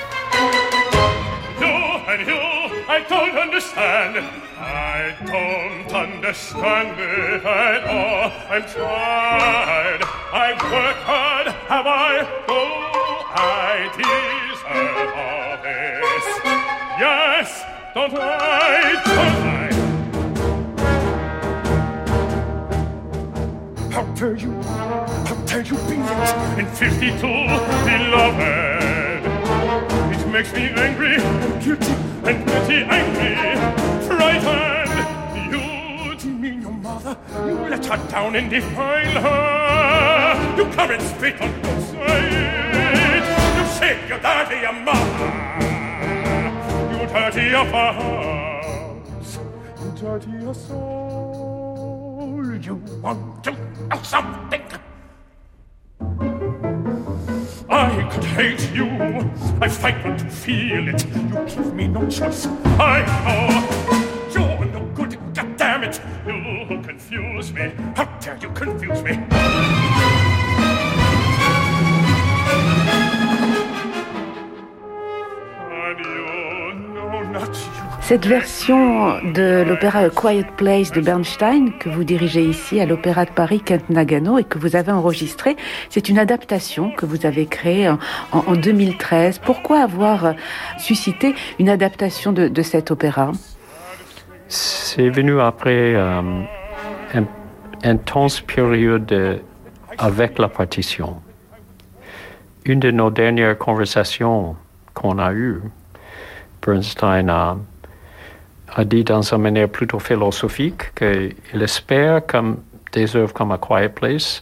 I 2.87 3.01
don't 3.09 3.37
understand. 3.37 4.23
I 4.57 5.13
don't 5.25 5.91
understand 5.93 6.97
it 6.97 7.45
at 7.45 7.83
all. 7.83 8.31
I'm 8.49 8.63
tired. 8.63 10.01
I 10.31 10.53
work 10.71 10.97
hard. 11.03 11.47
Have 11.67 11.87
I? 11.87 12.25
Oh, 12.47 13.25
I 13.35 13.89
deserve 13.97 15.11
all 15.23 15.57
this? 15.61 16.25
Yes, 16.99 17.65
don't 17.93 18.13
I? 18.17 19.01
Don't? 19.03 19.54
How 24.15 24.21
dare 24.21 24.37
you? 24.37 24.51
How 24.63 25.35
dare 25.45 25.61
you 25.61 25.75
be 25.89 25.97
it? 25.99 26.57
In 26.57 26.65
52, 26.67 27.19
beloved. 27.83 29.25
It 30.15 30.23
makes 30.31 30.53
me 30.53 30.69
angry 30.69 31.15
and 31.17 31.61
guilty 31.61 31.91
and 32.23 32.47
pretty 32.47 32.85
angry, 32.87 33.35
frightened. 34.07 35.51
You 35.51 36.15
demean 36.15 36.61
your 36.61 36.71
mother. 36.71 37.17
You 37.33 37.55
let 37.69 37.85
her 37.87 38.07
down 38.07 38.37
and 38.37 38.49
defile 38.49 39.21
her. 39.21 40.55
You 40.55 40.65
come 40.71 40.91
and 40.91 41.01
spit 41.01 41.41
on 41.41 41.51
both 41.61 41.85
sides. 41.89 43.27
You 43.57 43.65
say 43.75 43.99
you 44.07 44.17
dirty 44.17 44.59
your 44.61 44.79
mother. 44.79 45.29
You 46.93 47.05
dirty 47.05 47.49
your 47.49 47.65
house. 47.65 49.39
You 49.83 49.91
dirty 49.99 50.31
your 50.41 50.53
soul. 50.53 51.15
You 52.61 52.75
want 53.01 53.43
to 53.43 53.64
know 53.89 54.01
something. 54.03 54.61
I 57.69 58.09
could 58.11 58.23
hate 58.23 58.71
you. 58.73 58.87
I 59.61 59.67
fight 59.69 60.05
not 60.05 60.19
to 60.19 60.29
feel 60.29 60.87
it. 60.87 61.05
You 61.15 61.45
give 61.47 61.73
me 61.73 61.87
no 61.87 62.09
choice. 62.09 62.45
I 62.79 63.05
know 63.25 63.44
Cette 78.07 78.27
version 78.27 79.19
de 79.33 79.63
l'opéra 79.67 80.11
Quiet 80.11 80.45
Place 80.57 80.91
de 80.91 81.01
Bernstein, 81.01 81.71
que 81.79 81.89
vous 81.89 82.03
dirigez 82.03 82.43
ici 82.45 82.79
à 82.79 82.85
l'Opéra 82.85 83.25
de 83.25 83.31
Paris 83.31 83.61
Kent 83.61 83.89
Nagano 83.89 84.37
et 84.37 84.43
que 84.43 84.59
vous 84.59 84.75
avez 84.75 84.91
enregistré, 84.91 85.55
c'est 85.89 86.07
une 86.07 86.19
adaptation 86.19 86.91
que 86.91 87.07
vous 87.07 87.25
avez 87.25 87.47
créée 87.47 87.89
en, 87.89 88.55
2013. 88.55 89.39
Pourquoi 89.39 89.79
avoir 89.79 90.35
suscité 90.77 91.33
une 91.57 91.67
adaptation 91.67 92.31
de, 92.31 92.61
cet 92.61 92.91
opéra? 92.91 93.31
C'est 94.49 95.09
venu 95.09 95.41
après 95.41 95.95
euh, 95.95 96.21
une 97.15 97.25
intense 97.83 98.39
période 98.39 99.41
avec 99.97 100.37
la 100.37 100.47
partition. 100.47 101.23
Une 102.65 102.79
de 102.79 102.91
nos 102.91 103.09
dernières 103.09 103.57
conversations 103.57 104.55
qu'on 104.93 105.17
a 105.17 105.33
eues, 105.33 105.59
Bernstein 106.63 107.29
a, 107.29 107.57
dit 108.83 109.03
dans 109.03 109.21
une 109.21 109.41
manière 109.41 109.69
plutôt 109.69 109.99
philosophique 109.99 110.93
qu'il 110.95 111.61
espère 111.61 112.25
comme 112.25 112.57
des 112.91 113.15
œuvres 113.15 113.33
comme 113.33 113.51
A 113.51 113.57
Quiet 113.57 113.89
Place, 113.89 114.41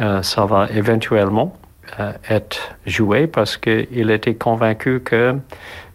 euh, 0.00 0.22
ça 0.22 0.44
va 0.46 0.68
éventuellement 0.70 1.56
euh, 1.98 2.12
être 2.28 2.76
joué 2.86 3.26
parce 3.26 3.56
qu'il 3.56 4.10
était 4.10 4.34
convaincu 4.34 5.00
que 5.00 5.36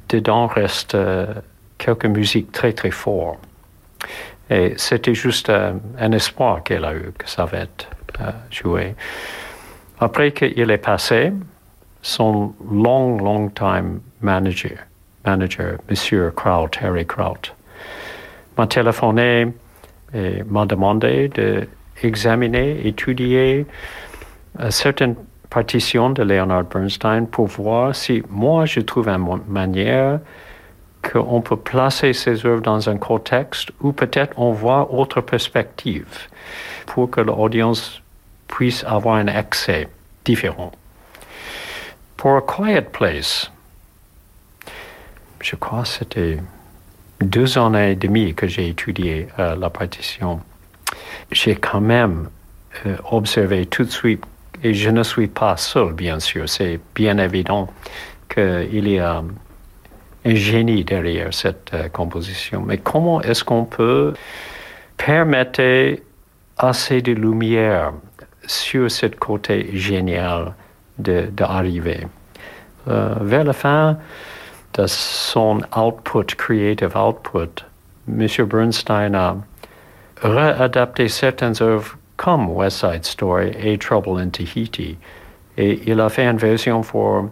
dedans 0.09 0.47
reste 0.47 0.95
euh, 0.95 1.25
quelques 1.77 2.05
musiques 2.05 2.51
très 2.51 2.73
très 2.73 2.91
fortes. 2.91 3.39
Et 4.49 4.73
c'était 4.77 5.15
juste 5.15 5.49
un 5.49 6.11
espoir 6.11 6.61
qu'elle 6.61 6.85
a 6.85 6.93
eu 6.93 7.11
que 7.17 7.27
ça 7.27 7.45
va 7.45 7.59
être 7.59 7.89
joué. 8.51 8.93
Après 9.99 10.31
qu'il 10.33 10.69
est 10.69 10.77
passé, 10.77 11.33
son 12.03 12.53
long, 12.69 13.17
long 13.17 13.49
time 13.49 14.01
manager, 14.21 14.77
manager, 15.25 15.79
Monsieur 15.89 16.31
Kraut, 16.35 16.69
Harry 16.79 17.07
Kraut, 17.07 17.54
m'a 18.57 18.67
téléphoné 18.67 19.47
et 20.13 20.43
m'a 20.43 20.65
demandé 20.65 21.29
d'examiner, 21.29 22.87
étudier 22.87 23.65
euh, 24.59 24.69
certaines 24.69 25.15
partitions 25.49 26.09
de 26.09 26.23
Leonard 26.23 26.65
Bernstein 26.65 27.27
pour 27.27 27.47
voir 27.47 27.95
si 27.95 28.23
moi 28.29 28.65
je 28.65 28.81
trouve 28.81 29.07
une 29.09 29.41
manière 29.47 30.19
qu'on 31.01 31.41
peut 31.41 31.57
placer 31.57 32.13
ces 32.13 32.45
œuvres 32.45 32.61
dans 32.61 32.89
un 32.89 32.97
contexte 32.97 33.71
ou 33.81 33.91
peut-être 33.91 34.33
on 34.37 34.51
voit 34.51 34.91
autre 34.91 35.21
perspective 35.21 36.27
pour 36.87 37.09
que 37.09 37.21
l'audience 37.21 38.01
puisse 38.47 38.83
avoir 38.83 39.15
un 39.15 39.27
accès 39.27 39.87
différent. 40.23 40.71
Pour 42.17 42.37
A 42.37 42.41
Quiet 42.41 42.81
Place, 42.81 43.51
je 45.41 45.55
crois 45.55 45.83
que 45.83 45.87
c'était 45.89 46.39
deux 47.21 47.57
années 47.57 47.91
et 47.91 47.95
demie 47.95 48.33
que 48.33 48.47
j'ai 48.47 48.69
étudié 48.69 49.27
euh, 49.39 49.55
la 49.55 49.69
partition. 49.69 50.41
J'ai 51.31 51.55
quand 51.55 51.81
même 51.81 52.29
euh, 52.85 52.95
observé 53.11 53.65
tout 53.65 53.83
de 53.83 53.91
suite, 53.91 54.23
et 54.63 54.73
je 54.73 54.89
ne 54.89 55.03
suis 55.03 55.27
pas 55.27 55.57
seul, 55.57 55.93
bien 55.93 56.19
sûr, 56.19 56.47
c'est 56.49 56.79
bien 56.93 57.17
évident 57.17 57.69
qu'il 58.29 58.89
y 58.89 58.99
a 58.99 59.23
un 60.25 60.35
génie 60.35 60.83
derrière 60.83 61.33
cette 61.33 61.71
euh, 61.73 61.89
composition. 61.89 62.63
Mais 62.65 62.77
comment 62.77 63.21
est-ce 63.21 63.43
qu'on 63.43 63.65
peut 63.65 64.13
permettre 64.97 65.99
assez 66.57 67.01
de 67.01 67.11
lumière 67.11 67.93
sur 68.47 68.89
ce 68.89 69.07
côté 69.07 69.69
génial 69.73 70.53
d'arriver? 70.97 71.99
De, 72.87 72.91
euh, 72.91 73.15
vers 73.21 73.43
la 73.43 73.53
fin 73.53 73.97
de 74.77 74.87
son 74.87 75.61
output, 75.75 76.35
creative 76.37 76.95
output, 76.95 77.63
M. 78.07 78.27
Bernstein 78.45 79.15
a 79.15 79.37
réadapté 80.21 81.07
certaines 81.07 81.55
œuvres 81.61 81.97
comme 82.17 82.49
West 82.49 82.79
Side 82.79 83.05
Story 83.05 83.51
et 83.59 83.77
Trouble 83.77 84.19
in 84.19 84.29
Tahiti. 84.29 84.97
Et 85.57 85.81
il 85.85 85.99
a 85.99 86.09
fait 86.09 86.25
une 86.25 86.37
version 86.37 86.81
pour 86.81 87.29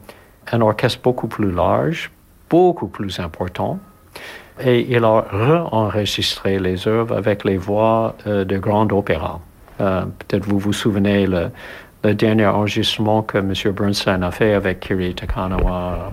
un 0.52 0.62
orchestre 0.62 1.02
beaucoup 1.02 1.28
plus 1.28 1.52
large, 1.52 2.12
beaucoup 2.50 2.88
plus 2.88 3.20
important. 3.20 3.80
Et 4.60 4.86
il 4.90 5.04
a 5.04 5.22
re-enregistré 5.22 6.60
les 6.60 6.88
œuvres 6.88 7.16
avec 7.16 7.44
les 7.44 7.58
voix 7.58 8.16
euh, 8.28 8.46
de 8.46 8.58
grand 8.58 8.92
opéra. 8.92 9.40
Euh, 9.82 10.06
peut-être 10.20 10.46
vous 10.46 10.60
vous 10.60 10.74
souvenez 10.74 11.26
le, 11.26 11.50
dernier 12.14 12.46
enregistrement 12.46 13.24
que 13.24 13.38
M. 13.38 13.54
Bernstein 13.74 14.24
a 14.24 14.32
fait 14.32 14.54
avec 14.54 14.82
Kiri 14.82 15.16
Takanawa, 15.16 16.12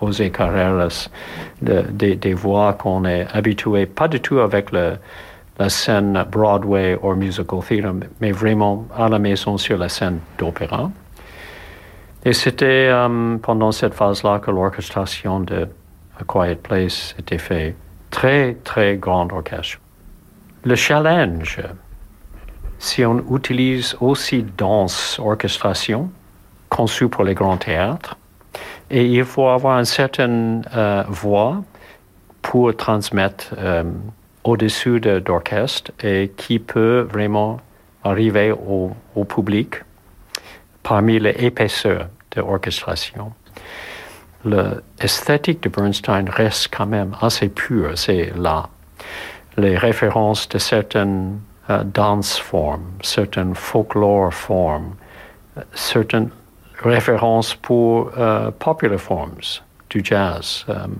José 0.00 0.30
Carreras, 0.30 1.08
des 1.60 2.34
voix 2.34 2.72
qu'on 2.74 3.04
est 3.04 3.26
habitué, 3.32 3.86
pas 3.86 4.08
du 4.08 4.20
tout 4.20 4.38
avec 4.38 4.70
la 4.72 5.68
scène 5.68 6.24
Broadway 6.30 6.98
ou 7.02 7.14
musical 7.14 7.60
theater, 7.60 7.94
mais 8.20 8.32
vraiment 8.32 8.86
à 8.96 9.08
la 9.08 9.18
maison 9.18 9.56
sur 9.58 9.78
la 9.78 9.88
scène 9.88 10.20
d'opéra. 10.38 10.90
Et 12.24 12.32
c'était 12.32 12.88
euh, 12.90 13.36
pendant 13.36 13.70
cette 13.70 13.92
phase-là 13.92 14.38
que 14.38 14.50
l'orchestration 14.50 15.40
de 15.40 15.68
A 16.18 16.24
Quiet 16.26 16.56
Place 16.56 17.14
était 17.18 17.36
faite. 17.36 17.76
Très, 18.10 18.54
très 18.64 18.96
grand 18.96 19.30
orchestre. 19.30 19.78
Le 20.64 20.74
challenge 20.74 21.60
si 22.84 23.04
on 23.04 23.24
utilise 23.34 23.96
aussi 24.00 24.44
danse 24.58 25.18
orchestration 25.18 26.10
conçue 26.68 27.08
pour 27.08 27.24
les 27.24 27.34
grands 27.34 27.56
théâtres, 27.56 28.16
et 28.90 29.06
il 29.06 29.24
faut 29.24 29.48
avoir 29.48 29.78
une 29.78 29.84
certaine 29.84 30.64
euh, 30.74 31.04
voix 31.08 31.62
pour 32.42 32.76
transmettre 32.76 33.54
euh, 33.58 33.84
au-dessus 34.44 35.00
d'orchestre 35.00 35.90
et 36.02 36.32
qui 36.36 36.58
peut 36.58 37.06
vraiment 37.10 37.60
arriver 38.02 38.52
au, 38.52 38.94
public 39.24 39.76
parmi 40.82 41.18
les 41.18 41.34
épaisseurs 41.38 42.08
de 42.32 42.40
l'orchestration. 42.42 43.32
L'esthétique 44.44 45.62
de 45.62 45.70
Bernstein 45.70 46.28
reste 46.28 46.68
quand 46.70 46.86
même 46.86 47.16
assez 47.22 47.48
pure, 47.48 47.96
c'est 47.96 48.32
là. 48.36 48.68
Les 49.56 49.78
références 49.78 50.46
de 50.50 50.58
certaines 50.58 51.38
uh, 51.68 51.82
dance 51.84 52.36
form, 52.36 52.82
certain 53.02 53.54
folklore 53.54 54.32
form, 54.32 54.96
certain 55.72 56.30
références 56.82 57.54
pour 57.54 58.10
uh, 58.16 58.50
popular 58.58 58.98
forms 58.98 59.62
du 59.90 60.02
jazz, 60.04 60.64
um, 60.68 60.96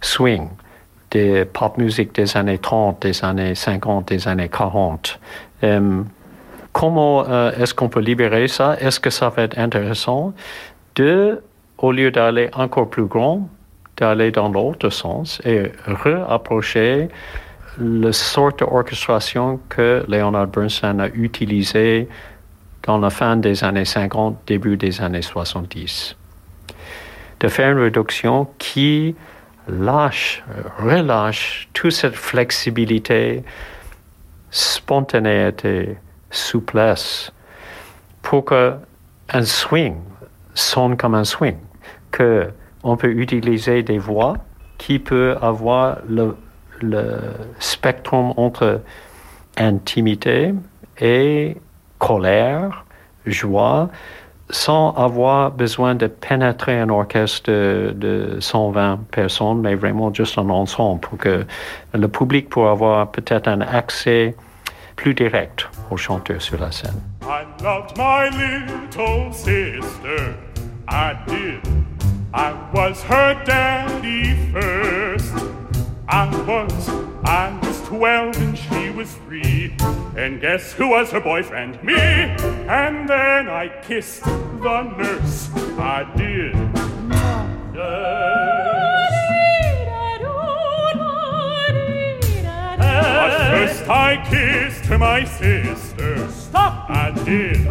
swing, 0.00 0.48
des 1.10 1.44
pop 1.44 1.76
music 1.76 2.14
des 2.14 2.36
années 2.36 2.58
30, 2.58 3.02
des 3.02 3.24
années 3.24 3.54
50, 3.54 4.08
des 4.08 4.28
années 4.28 4.48
40. 4.48 5.18
Um, 5.62 6.06
comment 6.72 7.24
uh, 7.24 7.52
est-ce 7.60 7.74
qu'on 7.74 7.88
peut 7.88 8.00
libérer 8.00 8.48
ça? 8.48 8.76
Est-ce 8.80 9.00
que 9.00 9.10
ça 9.10 9.28
va 9.28 9.42
être 9.42 9.58
intéressant? 9.58 10.32
De, 10.96 11.42
au 11.78 11.92
lieu 11.92 12.10
d'aller 12.10 12.50
encore 12.54 12.88
plus 12.88 13.04
grand, 13.04 13.48
d'aller 13.96 14.30
dans 14.30 14.48
l'autre 14.48 14.90
sens 14.90 15.40
et 15.44 15.72
rapprocher 15.86 17.08
la 17.78 18.12
sorte 18.12 18.60
d'orchestration 18.60 19.60
que 19.68 20.04
Leonard 20.08 20.48
Bernstein 20.48 21.00
a 21.00 21.08
utilisée 21.08 22.08
dans 22.82 22.98
la 22.98 23.10
fin 23.10 23.36
des 23.36 23.64
années 23.64 23.84
50, 23.84 24.38
début 24.46 24.76
des 24.76 25.00
années 25.00 25.22
70. 25.22 26.16
De 27.40 27.48
faire 27.48 27.72
une 27.72 27.82
réduction 27.82 28.48
qui 28.58 29.14
lâche, 29.68 30.42
relâche 30.78 31.68
toute 31.72 31.92
cette 31.92 32.14
flexibilité, 32.14 33.44
spontanéité, 34.50 35.96
souplesse, 36.30 37.32
pour 38.22 38.44
qu'un 38.44 39.42
swing 39.42 39.96
sonne 40.54 40.96
comme 40.96 41.14
un 41.14 41.24
swing, 41.24 41.56
que 42.10 42.50
on 42.82 42.96
peut 42.96 43.10
utiliser 43.10 43.82
des 43.82 43.98
voix 43.98 44.36
qui 44.78 44.98
peuvent 44.98 45.38
avoir 45.42 45.98
le 46.08 46.34
le 46.82 47.20
spectrum 47.58 48.32
entre 48.36 48.80
intimité 49.56 50.54
et 51.00 51.56
colère, 52.00 52.84
joie, 53.26 53.88
sans 54.48 54.92
avoir 54.96 55.52
besoin 55.52 55.94
de 55.94 56.08
pénétrer 56.08 56.80
un 56.80 56.88
orchestre 56.88 57.50
de, 57.50 58.38
120 58.40 58.98
personnes, 59.12 59.60
mais 59.60 59.76
vraiment 59.76 60.12
juste 60.12 60.36
un 60.38 60.50
ensemble 60.50 61.00
pour 61.00 61.18
que 61.18 61.46
le 61.94 62.08
public 62.08 62.48
puisse 62.48 62.66
avoir 62.66 63.12
peut-être 63.12 63.46
un 63.46 63.60
accès 63.60 64.34
plus 64.96 65.14
direct 65.14 65.68
au 65.90 65.96
chanteur 65.96 66.42
sur 66.42 66.58
la 66.60 66.72
scène. 66.72 67.00
I 67.22 67.44
loved 67.62 67.96
my 67.96 68.28
little 68.30 69.32
sister. 69.32 70.34
I 70.88 71.14
did. 71.28 71.60
I 72.34 72.52
was 72.74 73.02
her 73.04 73.36
daddy 73.44 74.34
first. 74.52 75.32
I 76.08 76.26
was, 76.46 76.90
I 77.24 77.52
was 77.62 77.80
12 77.86 78.36
and 78.40 78.58
she 78.58 78.90
was 78.90 79.14
three. 79.26 79.72
And 80.16 80.40
guess 80.40 80.72
who 80.72 80.88
was 80.88 81.10
her 81.12 81.20
boyfriend? 81.20 81.82
Me! 81.84 81.94
And 81.94 83.08
then 83.08 83.48
I 83.48 83.68
kissed 83.82 84.24
the 84.24 84.82
nurse. 84.82 85.48
I 85.78 86.04
did. 86.16 86.54
But 92.82 93.32
first 93.50 93.88
I 93.88 94.16
kissed 94.28 94.90
my 94.90 95.24
sister. 95.24 96.28
Stop! 96.30 96.90
I 96.90 97.12
did. 97.24 97.66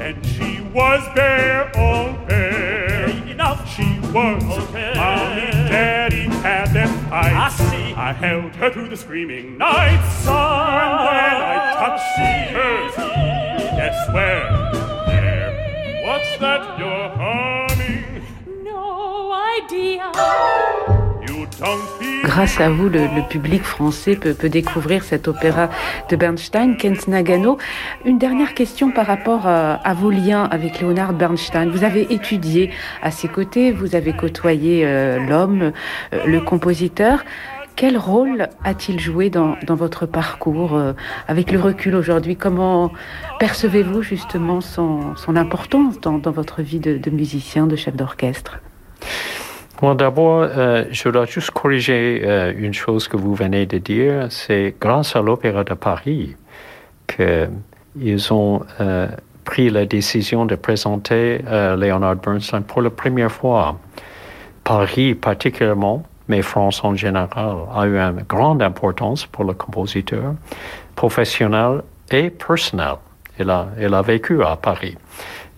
And 0.00 0.24
she 0.24 0.60
was 0.72 1.02
bare, 1.14 1.76
all 1.76 2.12
bare. 2.26 3.08
Enough. 3.28 3.68
She 3.74 3.95
world. 4.12 4.42
Okay. 4.42 4.92
Mommy, 4.94 5.50
daddy 5.68 6.28
had 6.42 6.72
them 6.72 6.88
eyes. 7.12 7.32
I 7.32 7.70
see. 7.70 7.94
I 7.94 8.12
held 8.12 8.54
her 8.56 8.70
through 8.70 8.88
the 8.88 8.96
screaming 8.96 9.58
nights. 9.58 10.26
And 10.26 10.92
when 11.06 11.36
I 11.42 11.56
touched 11.78 12.18
her, 12.52 12.76
guess 13.76 14.08
where? 14.12 14.48
There. 15.06 16.04
What's 16.06 16.38
that 16.38 16.78
you're 16.78 17.08
humming? 17.10 18.22
No 18.64 19.32
idea. 19.32 20.95
Grâce 22.22 22.60
à 22.60 22.68
vous, 22.68 22.88
le, 22.88 23.26
public 23.28 23.62
français 23.62 24.16
peut, 24.16 24.48
découvrir 24.48 25.04
cet 25.04 25.26
opéra 25.28 25.70
de 26.10 26.16
Bernstein, 26.16 26.76
Kent 26.76 27.08
Nagano. 27.08 27.56
Une 28.04 28.18
dernière 28.18 28.52
question 28.54 28.90
par 28.90 29.06
rapport 29.06 29.46
à, 29.46 29.74
à 29.74 29.94
vos 29.94 30.10
liens 30.10 30.44
avec 30.44 30.80
Leonard 30.80 31.14
Bernstein. 31.14 31.70
Vous 31.70 31.84
avez 31.84 32.12
étudié 32.12 32.70
à 33.00 33.10
ses 33.10 33.28
côtés, 33.28 33.72
vous 33.72 33.94
avez 33.94 34.12
côtoyé 34.12 34.84
euh, 34.84 35.18
l'homme, 35.18 35.72
euh, 36.12 36.26
le 36.26 36.40
compositeur. 36.40 37.24
Quel 37.74 37.96
rôle 37.96 38.48
a-t-il 38.64 38.98
joué 39.00 39.30
dans, 39.30 39.56
votre 39.68 40.06
parcours 40.06 40.74
euh, 40.74 40.92
Avec 41.28 41.52
le 41.52 41.60
recul 41.60 41.94
aujourd'hui, 41.94 42.36
comment 42.36 42.90
percevez-vous 43.38 44.02
justement 44.02 44.60
son, 44.60 45.14
importance 45.36 46.00
dans, 46.00 46.18
votre 46.18 46.62
vie 46.62 46.80
de 46.80 47.10
musicien, 47.10 47.66
de 47.66 47.76
chef 47.76 47.94
d'orchestre? 47.94 48.60
Bon, 49.80 49.94
d'abord, 49.94 50.40
euh, 50.42 50.84
je 50.90 51.10
dois 51.10 51.26
juste 51.26 51.50
corriger 51.50 52.22
euh, 52.24 52.52
une 52.56 52.72
chose 52.72 53.08
que 53.08 53.18
vous 53.18 53.34
venez 53.34 53.66
de 53.66 53.76
dire. 53.76 54.28
C'est 54.30 54.74
grâce 54.80 55.14
à 55.16 55.20
l'Opéra 55.20 55.64
de 55.64 55.74
Paris 55.74 56.34
qu'ils 57.06 58.32
ont 58.32 58.62
euh, 58.80 59.06
pris 59.44 59.68
la 59.68 59.84
décision 59.84 60.46
de 60.46 60.54
présenter 60.56 61.42
euh, 61.46 61.76
Leonard 61.76 62.16
Bernstein 62.16 62.62
pour 62.62 62.80
la 62.80 62.88
première 62.88 63.30
fois. 63.30 63.78
Paris 64.64 65.14
particulièrement, 65.14 66.04
mais 66.26 66.40
France 66.40 66.82
en 66.82 66.94
général, 66.94 67.56
a 67.74 67.86
eu 67.86 67.98
une 67.98 68.22
grande 68.26 68.62
importance 68.62 69.26
pour 69.26 69.44
le 69.44 69.52
compositeur, 69.52 70.34
professionnel 70.94 71.82
et 72.10 72.30
personnel. 72.30 72.94
Il 73.38 73.50
a, 73.50 73.68
il 73.78 73.92
a 73.92 74.00
vécu 74.00 74.42
à 74.42 74.56
Paris. 74.56 74.96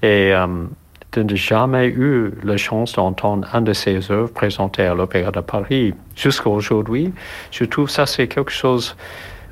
Et 0.03 0.33
euh, 0.35 0.67
de 1.13 1.23
ne 1.23 1.35
jamais 1.35 1.87
eu 1.87 2.33
la 2.43 2.57
chance 2.57 2.93
d'entendre 2.93 3.49
un 3.55 3.63
de 3.63 3.73
ses 3.73 4.11
œuvres 4.11 4.33
présentées 4.33 4.85
à 4.85 4.95
l'Opéra 4.95 5.31
de 5.31 5.41
Paris 5.41 5.95
jusqu'à 6.15 6.51
aujourd'hui, 6.51 7.13
je 7.51 7.65
trouve 7.65 7.89
ça 7.89 8.07
c'est 8.07 8.29
quelque 8.29 8.53
chose 8.53 8.97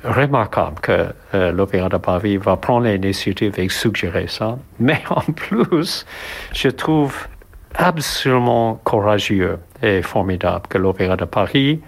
remarquable 0.03 0.79
que 0.79 1.07
euh, 1.33 1.51
l'Opéra 1.51 1.89
de 1.89 1.97
Paris 1.97 2.37
va 2.37 2.55
prendre 2.57 2.85
l'initiative 2.85 3.59
et 3.59 3.69
suggérer 3.69 4.27
ça. 4.27 4.57
Mais 4.79 5.01
en 5.09 5.21
plus, 5.21 6.05
je 6.53 6.69
trouve 6.69 7.27
absolument 7.75 8.79
courageux 8.83 9.59
et 9.81 10.01
formidable 10.01 10.67
que 10.69 10.77
l'Opéra 10.77 11.15
de 11.15 11.25
Paris 11.25 11.81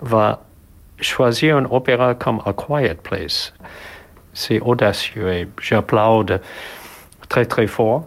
va 0.00 0.42
choisir 1.00 1.56
un 1.56 1.64
opéra 1.64 2.14
comme 2.14 2.40
A 2.44 2.52
Quiet 2.52 2.96
Place. 3.02 3.54
C'est 4.32 4.60
audacieux 4.60 5.32
et 5.32 5.48
j'applaude 5.60 6.40
très 7.28 7.46
très 7.46 7.66
fort. 7.66 8.06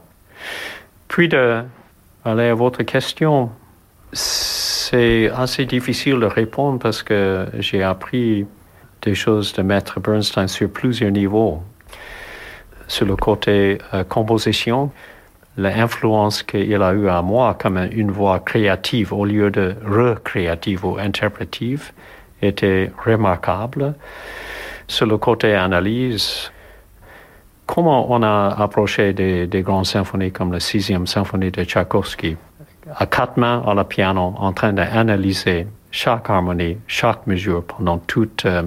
Puis 1.08 1.28
de 1.28 1.64
aller 2.26 2.50
à 2.50 2.54
votre 2.54 2.84
question, 2.84 3.50
c'est 4.12 5.30
assez 5.30 5.66
difficile 5.66 6.20
de 6.20 6.26
répondre 6.26 6.80
parce 6.80 7.04
que 7.04 7.48
j'ai 7.60 7.84
appris 7.84 8.46
des 9.02 9.16
choses 9.16 9.54
de 9.54 9.62
Maître 9.62 10.00
Bernstein 10.00 10.48
sur 10.48 10.70
plusieurs 10.70 11.12
niveaux. 11.12 11.62
Sur 12.88 13.06
le 13.06 13.16
côté 13.16 13.80
euh, 13.94 14.04
composition, 14.04 14.92
l'influence 15.58 16.44
qu'il 16.44 16.82
a 16.82 16.94
eue 16.94 17.10
à 17.10 17.22
moi 17.22 17.58
comme 17.60 17.78
une 17.92 18.12
voix 18.12 18.40
créative 18.40 19.14
au 19.14 19.26
lieu 19.26 19.52
de 19.52 19.76
recréative 19.86 20.86
ou 20.86 20.98
interprétive 20.98 21.92
était 22.42 22.92
remarquable. 23.06 23.96
Sur 24.88 25.08
le 25.08 25.18
côté 25.18 25.54
analyse, 25.54 26.52
comment 27.68 28.12
on 28.12 28.24
a 28.24 28.56
approché 28.58 29.14
des, 29.14 29.46
des 29.46 29.62
grandes 29.62 29.86
symphonies 29.86 30.32
comme 30.32 30.52
la 30.52 30.60
sixième 30.60 31.06
symphonie 31.06 31.52
de 31.52 31.64
Tchaïkovski, 31.64 32.38
à 32.96 33.06
quatre 33.06 33.38
mains 33.38 33.62
à 33.68 33.76
la 33.76 33.84
piano, 33.84 34.34
en 34.38 34.54
train 34.54 34.74
d'analyser 34.74 35.68
chaque 35.92 36.30
harmonie, 36.30 36.78
chaque 36.88 37.28
mesure 37.28 37.64
pendant 37.64 37.98
toute, 38.00 38.46
euh, 38.46 38.64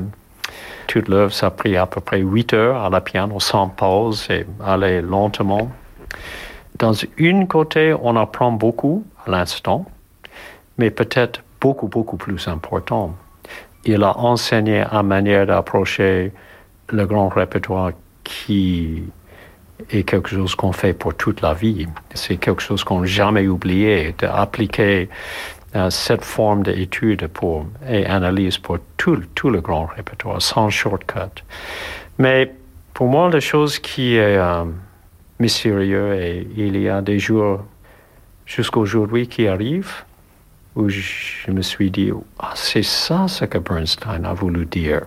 toute 0.87 1.09
l'œuvre. 1.09 1.33
Ça 1.33 1.47
a 1.47 1.51
pris 1.51 1.77
à 1.77 1.87
peu 1.87 2.01
près 2.01 2.21
huit 2.21 2.53
heures 2.53 2.83
à 2.83 2.91
la 2.91 3.01
piano, 3.01 3.41
sans 3.41 3.69
pause 3.69 4.29
et 4.31 4.47
aller 4.65 5.01
lentement. 5.01 5.71
Dans 6.79 6.93
une 7.17 7.49
côté, 7.49 7.95
on 8.01 8.17
apprend 8.17 8.53
beaucoup 8.53 9.05
à 9.27 9.31
l'instant, 9.31 9.87
mais 10.79 10.91
peut-être 10.91 11.43
beaucoup, 11.61 11.89
beaucoup 11.89 12.17
plus 12.17 12.49
important. 12.49 13.15
Il 13.85 14.03
a 14.03 14.17
enseigné 14.19 14.85
à 14.91 15.03
manière 15.03 15.47
d'approcher 15.47 16.33
le 16.89 17.07
grand 17.07 17.29
répertoire 17.29 17.93
qui 18.31 19.03
est 19.91 20.05
quelque 20.05 20.31
chose 20.31 20.55
qu'on 20.55 20.73
fait 20.73 20.93
pour 20.93 21.15
toute 21.15 21.41
la 21.41 21.55
vie. 21.55 21.87
C'est 22.15 22.37
quelque 22.37 22.63
chose 22.63 22.85
qu'on 22.85 23.01
n'a 23.01 23.07
jamais 23.07 23.49
oublié, 23.49 24.15
d'appliquer 24.19 25.09
euh, 25.75 25.91
cette 25.91 26.25
forme 26.25 26.63
d'étude 26.63 27.29
et 27.89 28.07
analyse 28.07 28.59
pour 28.59 28.79
tout, 28.97 29.21
tout 29.35 29.51
le 29.51 29.61
grand 29.61 29.87
répertoire, 29.87 30.41
sans 30.41 30.71
shortcut. 30.71 31.43
Mais 32.19 32.53
pour 32.95 33.09
moi, 33.09 33.31
la 33.31 33.41
chose 33.41 33.79
qui 33.79 34.17
est 34.17 34.37
euh, 34.37 34.65
mystérieuse, 35.39 36.19
et 36.21 36.47
il 36.57 36.77
y 36.81 36.89
a 36.89 37.01
des 37.03 37.19
jours 37.19 37.65
jusqu'aujourd'hui 38.47 39.27
qui 39.29 39.47
arrivent 39.47 40.05
où 40.77 40.89
je 40.89 41.51
me 41.51 41.63
suis 41.63 41.91
dit, 41.91 42.13
ah, 42.39 42.53
c'est 42.55 42.85
ça 42.85 43.27
ce 43.27 43.45
que 43.45 43.59
Bernstein 43.59 44.25
a 44.25 44.35
voulu 44.35 44.67
dire. 44.67 45.03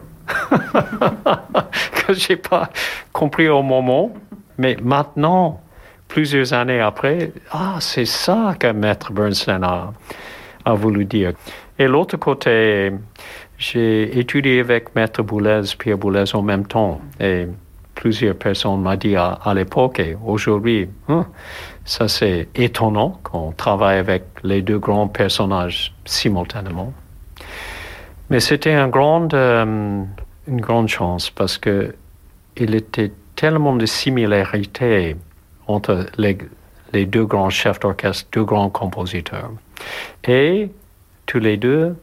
que 2.07 2.13
j'ai 2.13 2.37
pas 2.37 2.69
compris 3.11 3.49
au 3.49 3.61
moment, 3.61 4.11
mais 4.57 4.77
maintenant, 4.81 5.61
plusieurs 6.07 6.53
années 6.53 6.81
après, 6.81 7.31
ah, 7.51 7.77
c'est 7.79 8.05
ça 8.05 8.55
que 8.59 8.71
Maître 8.71 9.11
Bernstein 9.11 9.63
a, 9.63 9.93
a 10.65 10.73
voulu 10.73 11.05
dire. 11.05 11.33
Et 11.79 11.87
l'autre 11.87 12.17
côté, 12.17 12.91
j'ai 13.57 14.19
étudié 14.19 14.59
avec 14.59 14.95
Maître 14.95 15.23
Boulez, 15.23 15.61
Pierre 15.77 15.97
Boulez 15.97 16.35
en 16.35 16.41
même 16.41 16.67
temps, 16.67 17.01
et 17.19 17.47
plusieurs 17.95 18.35
personnes 18.35 18.81
m'ont 18.81 18.95
dit 18.95 19.15
à, 19.15 19.39
à 19.43 19.53
l'époque 19.53 19.99
et 19.99 20.17
aujourd'hui, 20.25 20.89
hein, 21.07 21.25
ça 21.85 22.07
c'est 22.07 22.49
étonnant 22.55 23.19
qu'on 23.23 23.51
travaille 23.51 23.97
avec 23.97 24.23
les 24.43 24.61
deux 24.61 24.79
grands 24.79 25.07
personnages 25.07 25.93
simultanément. 26.05 26.93
Mais 28.29 28.39
c'était 28.39 28.73
un 28.73 28.87
grand, 28.87 29.33
euh, 29.33 30.03
une 30.47 30.62
grande 30.62 30.88
chance 30.88 31.29
parce 31.29 31.58
que 31.58 31.95
il 32.58 32.75
était 32.75 33.12
tellement 33.36 33.75
de 33.75 33.86
similarités 33.86 35.15
entre 35.67 36.06
les, 36.17 36.38
deux 37.06 37.25
grands 37.25 37.49
chefs 37.49 37.79
d'orchestre, 37.79 38.29
deux 38.32 38.43
grands 38.43 38.69
compositeurs. 38.69 39.51
Et 40.25 40.69
tous 41.25 41.39
les 41.39 41.58
deux, 41.58 41.95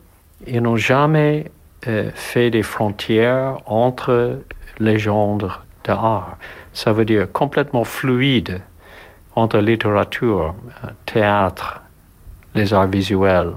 ils 0.46 0.60
n'ont 0.60 0.76
jamais 0.76 1.50
euh, 1.86 2.10
fait 2.14 2.50
des 2.50 2.62
frontières 2.62 3.58
entre 3.66 4.40
les 4.78 4.98
genres 4.98 5.38
d'art. 5.84 6.36
Ça 6.72 6.92
veut 6.92 7.04
dire 7.04 7.30
complètement 7.30 7.84
fluide 7.84 8.60
entre 9.36 9.58
littérature, 9.58 10.54
théâtre, 11.06 11.82
les 12.54 12.74
arts 12.74 12.88
visuels, 12.88 13.52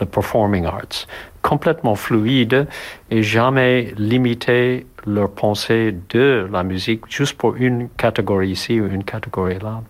le 0.00 0.06
performing 0.06 0.64
arts, 0.64 1.06
complètement 1.42 1.94
fluide 1.94 2.66
et 3.10 3.22
jamais 3.22 3.94
limité 3.96 4.86
leur 5.06 5.30
pensée 5.30 5.94
de 6.10 6.48
la 6.52 6.62
musique 6.62 7.02
juste 7.08 7.36
pour 7.36 7.56
une 7.56 7.88
catégorie 7.90 8.50
ici 8.50 8.80
ou 8.80 8.86
une 8.86 9.04
catégorie 9.04 9.58
là. 9.58 9.82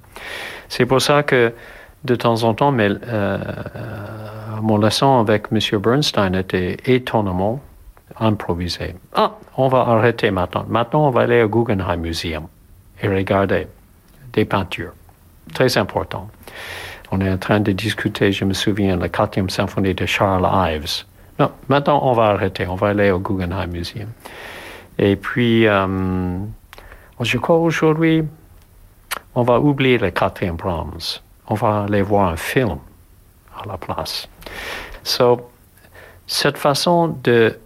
C'est 0.68 0.86
pour 0.86 1.00
ça 1.00 1.22
que 1.22 1.52
de 2.04 2.14
temps 2.14 2.44
en 2.44 2.54
temps, 2.54 2.72
mais, 2.72 2.88
euh, 3.08 3.38
mon 4.62 4.78
leçon 4.78 5.20
avec 5.20 5.46
M. 5.52 5.80
Bernstein 5.80 6.34
était 6.34 6.76
étonnamment 6.86 7.60
improvisée. 8.18 8.94
Ah, 9.14 9.32
on 9.56 9.68
va 9.68 9.80
arrêter 9.80 10.30
maintenant. 10.30 10.64
Maintenant, 10.68 11.08
on 11.08 11.10
va 11.10 11.22
aller 11.22 11.42
au 11.42 11.48
Guggenheim 11.48 12.00
Museum 12.00 12.46
et 13.02 13.08
regarder 13.08 13.66
des 14.32 14.44
peintures. 14.44 14.92
Très 15.54 15.76
important. 15.78 16.28
On 17.10 17.20
est 17.20 17.30
en 17.30 17.38
train 17.38 17.60
de 17.60 17.72
discuter, 17.72 18.32
je 18.32 18.44
me 18.44 18.52
souviens, 18.52 18.96
la 18.96 19.08
quatrième 19.08 19.50
symphonie 19.50 19.94
de 19.94 20.06
Charles 20.06 20.48
Ives. 20.72 21.04
Non, 21.38 21.50
maintenant 21.68 22.00
on 22.04 22.12
va 22.12 22.26
arrêter, 22.26 22.66
on 22.66 22.76
va 22.76 22.88
aller 22.88 23.10
au 23.10 23.18
Guggenheim 23.18 23.70
Museum. 23.70 24.08
Et 24.98 25.16
puis, 25.16 25.66
euh, 25.66 26.38
je 27.20 27.38
crois 27.38 27.56
aujourd'hui, 27.56 28.22
on 29.34 29.42
va 29.42 29.58
oublier 29.58 29.98
le 29.98 30.10
quatrième 30.10 30.56
Brahms. 30.56 31.20
On 31.48 31.54
va 31.54 31.84
aller 31.84 32.02
voir 32.02 32.28
un 32.30 32.36
film 32.36 32.78
à 33.58 33.66
la 33.66 33.76
place. 33.76 34.28
So, 35.02 35.50
cette 36.26 36.58
façon 36.58 37.16
de 37.24 37.58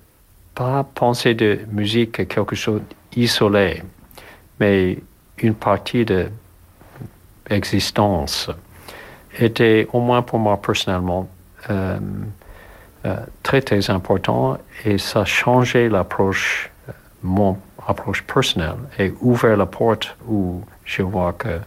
pas 0.54 0.84
penser 0.84 1.34
de 1.34 1.60
musique 1.70 2.28
quelque 2.28 2.54
chose 2.54 2.82
isolé, 3.16 3.82
mais 4.60 4.98
une 5.38 5.54
partie 5.54 6.04
de 6.04 6.28
existence. 7.50 8.50
Était, 9.38 9.86
au 9.92 10.00
moins 10.00 10.22
pour 10.22 10.38
moi 10.38 10.60
personnellement, 10.60 11.28
euh, 11.70 11.98
euh, 13.06 13.16
très 13.42 13.60
très 13.60 13.90
important 13.90 14.58
et 14.84 14.98
ça 14.98 15.24
changé 15.24 15.88
l'approche, 15.88 16.70
euh, 16.88 16.92
mon 17.22 17.58
approche 17.86 18.22
personnelle 18.22 18.76
et 18.98 19.12
ouvert 19.20 19.56
la 19.56 19.66
porte 19.66 20.16
où 20.26 20.62
je 20.84 21.02
vois 21.02 21.32
que 21.32 21.60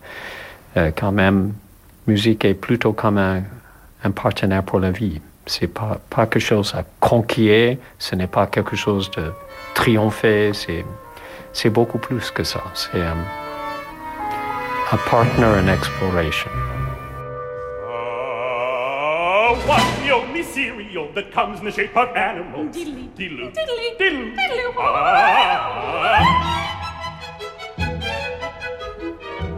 quand 0.95 1.11
même 1.11 1.53
musique 2.05 2.45
est 2.45 2.53
plutôt 2.53 2.93
comme 2.93 3.17
un, 3.17 3.41
un 4.03 4.11
partenaire 4.11 4.63
pour 4.63 4.79
la 4.79 4.91
vie. 4.91 5.19
C'est 5.45 5.67
pas, 5.67 5.99
pas 6.09 6.27
quelque 6.27 6.43
chose 6.43 6.73
à 6.75 6.83
conquérir, 6.99 7.77
ce 7.97 8.15
n'est 8.15 8.27
pas 8.27 8.47
quelque 8.47 8.75
chose 8.75 9.09
de 9.11 9.31
triompher, 9.73 10.51
c'est, 10.53 11.69
beaucoup 11.69 11.97
plus 11.97 12.29
que 12.31 12.43
ça. 12.43 12.63
C'est 12.73 13.01
un, 13.01 13.17
a 14.91 14.97
partner 15.09 15.45
in 15.45 15.67
exploration. 15.67 16.66
What's 19.65 19.99
the 19.99 20.11
only 20.11 20.43
cereal 20.43 21.11
that 21.13 21.31
comes 21.31 21.59
in 21.59 21.65
the 21.65 21.71
shape 21.71 21.95
of 21.97 22.15
animals? 22.15 22.75
Diddly. 22.75 23.13
Diddle. 23.15 23.49
Diddly. 23.51 23.97
Diddle. 23.97 24.31
Diddly. 24.35 24.73
Ah. 24.77 26.23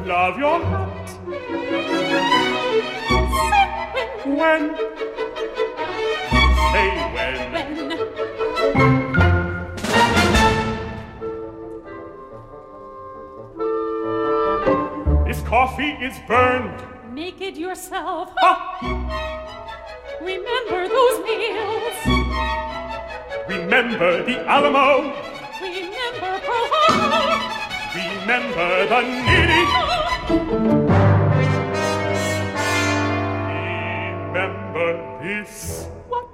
Love 0.06 0.38
your 0.40 0.60
hat. 0.64 1.10
When? 4.26 4.76
Say 6.72 6.90
when. 7.14 7.36
When 7.54 7.80
This 15.26 15.42
coffee 15.44 15.92
is 16.02 16.18
burned. 16.28 16.82
make 17.14 17.42
it 17.42 17.56
yourself. 17.56 18.32
Ah. 18.42 19.29
Remember 20.22 20.88
those 20.88 21.24
meals. 21.24 21.96
Remember 23.48 24.24
the 24.24 24.36
Alamo. 24.46 25.16
Remember 25.62 26.40
Pearl 26.44 26.68
Harbor. 26.72 27.40
Remember 27.96 28.86
the 28.92 29.02
knitting. 29.02 29.70
Remember 34.28 34.90
this. 35.24 35.88
What? 36.10 36.28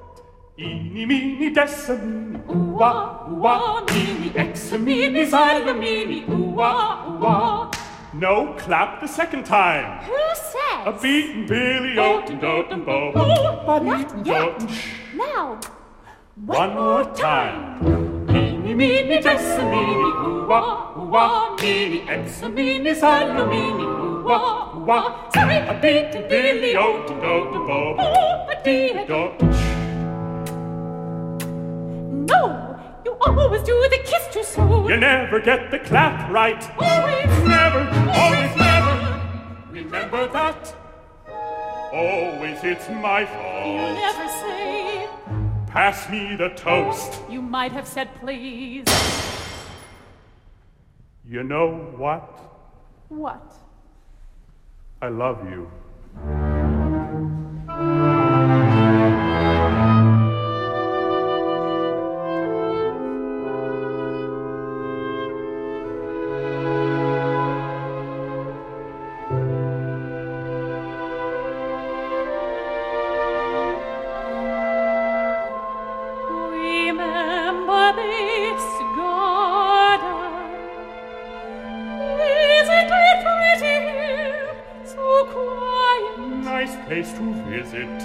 Eeny, 0.58 1.06
meeny, 1.06 1.54
decimini, 1.54 2.42
ooh 2.50 2.82
ah 2.82 3.28
ooh 3.30 3.46
ah, 3.46 3.86
meeny, 3.92 4.30
eximini, 4.34 5.30
xylomini, 5.30 6.26
ooh 6.30 6.60
ah 6.60 7.06
ooh 7.06 7.26
ah. 7.28 7.75
No, 8.18 8.54
clap 8.58 9.02
the 9.02 9.08
second 9.08 9.46
time. 9.46 10.02
Who 10.06 10.16
says? 10.36 10.86
A 10.86 10.98
beat 11.02 11.32
and 11.32 11.48
Billy 11.50 11.96
Oaten 11.98 12.40
Doten 12.40 12.86
Bo. 12.86 13.12
But 13.66 13.84
not 13.84 14.26
yet. 14.26 14.72
Now, 15.14 15.60
one, 16.46 16.76
more 16.76 17.04
time. 17.14 18.26
Meeny, 18.28 18.74
meeny, 18.74 19.22
tessamini, 19.22 20.28
ooh-wah, 20.28 20.98
ooh-wah, 20.98 21.58
meeny, 21.58 22.06
examini, 22.08 22.96
salomini, 22.96 23.84
ooh-wah, 23.84 24.78
ooh-wah. 24.78 25.30
Sorry, 25.32 25.58
a 25.58 25.74
beat 25.82 26.16
and 26.16 26.30
Billy 26.30 26.74
Oaten 26.74 27.20
Doten 27.20 27.68
Oh, 28.00 28.46
But 28.48 28.64
dee 28.64 28.94
No! 32.32 32.65
Always 33.22 33.64
do 33.64 33.80
the 33.90 34.00
kiss 34.04 34.28
too 34.34 34.44
soon. 34.44 34.86
You 34.88 34.98
never 34.98 35.40
get 35.40 35.72
the 35.72 35.80
clap 35.80 36.30
right. 36.32 36.62
Always. 36.80 37.26
Never, 37.48 37.82
always 38.12 38.56
never. 38.56 39.22
Remember 39.72 40.28
that. 40.28 40.76
Always 41.94 42.64
it's 42.64 42.90
my 42.90 43.26
fault. 43.26 43.66
You 43.66 43.82
never 44.06 44.28
say. 44.28 45.08
Pass 45.68 46.10
me 46.10 46.36
the 46.36 46.50
toast. 46.50 47.22
You 47.30 47.42
might 47.42 47.72
have 47.72 47.88
said 47.88 48.10
please. 48.16 48.86
You 51.28 51.44
know 51.44 51.92
what? 51.98 52.40
What? 53.10 53.54
I 55.02 55.10
love 55.10 55.50
you. 55.50 55.70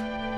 Podcast. 0.00 0.29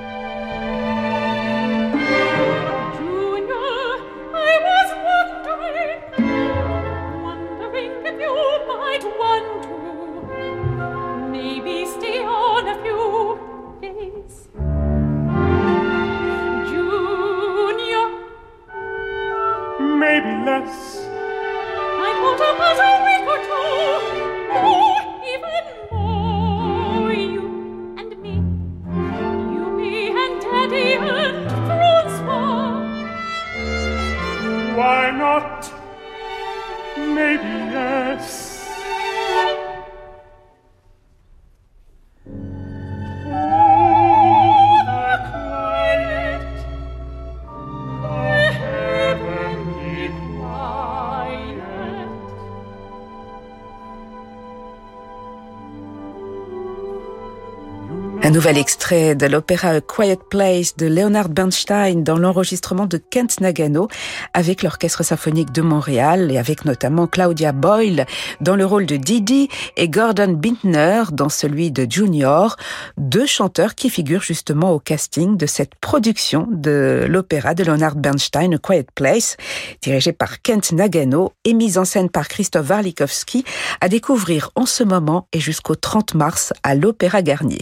Un 58.25 58.31
nouvel 58.31 58.57
extrait 58.57 59.15
de 59.15 59.25
l'opéra 59.25 59.71
A 59.71 59.81
Quiet 59.81 60.17
Place 60.29 60.77
de 60.77 60.85
Leonard 60.85 61.27
Bernstein 61.27 62.05
dans 62.05 62.17
l'enregistrement 62.17 62.85
de 62.85 62.97
Kent 62.97 63.41
Nagano 63.41 63.89
avec 64.33 64.63
l'Orchestre 64.63 65.03
symphonique 65.03 65.51
de 65.51 65.61
Montréal 65.61 66.31
et 66.31 66.37
avec 66.37 66.63
notamment 66.63 67.05
Claudia 67.05 67.51
Boyle 67.51 68.05
dans 68.39 68.55
le 68.55 68.65
rôle 68.65 68.85
de 68.85 68.95
Didi 68.95 69.49
et 69.75 69.89
Gordon 69.89 70.39
Bintner 70.41 71.03
dans 71.11 71.27
celui 71.27 71.69
de 71.69 71.85
Junior, 71.89 72.55
deux 72.95 73.25
chanteurs 73.25 73.75
qui 73.75 73.89
figurent 73.89 74.23
justement 74.23 74.71
au 74.71 74.79
casting 74.79 75.35
de 75.35 75.45
cette 75.45 75.75
production 75.75 76.47
de 76.49 77.05
l'opéra 77.09 77.53
de 77.53 77.65
Leonard 77.65 77.97
Bernstein 77.97 78.53
A 78.53 78.57
Quiet 78.57 78.87
Place, 78.95 79.35
dirigée 79.81 80.13
par 80.13 80.41
Kent 80.41 80.71
Nagano 80.71 81.33
et 81.43 81.53
mise 81.53 81.77
en 81.77 81.83
scène 81.83 82.09
par 82.09 82.29
Christophe 82.29 82.69
Warlikowski 82.69 83.43
à 83.81 83.89
découvrir 83.89 84.49
en 84.55 84.65
ce 84.65 84.85
moment 84.85 85.27
et 85.33 85.41
jusqu'au 85.41 85.75
30 85.75 86.15
mars 86.15 86.53
à 86.63 86.73
l'Opéra 86.73 87.21
Garnier. 87.21 87.59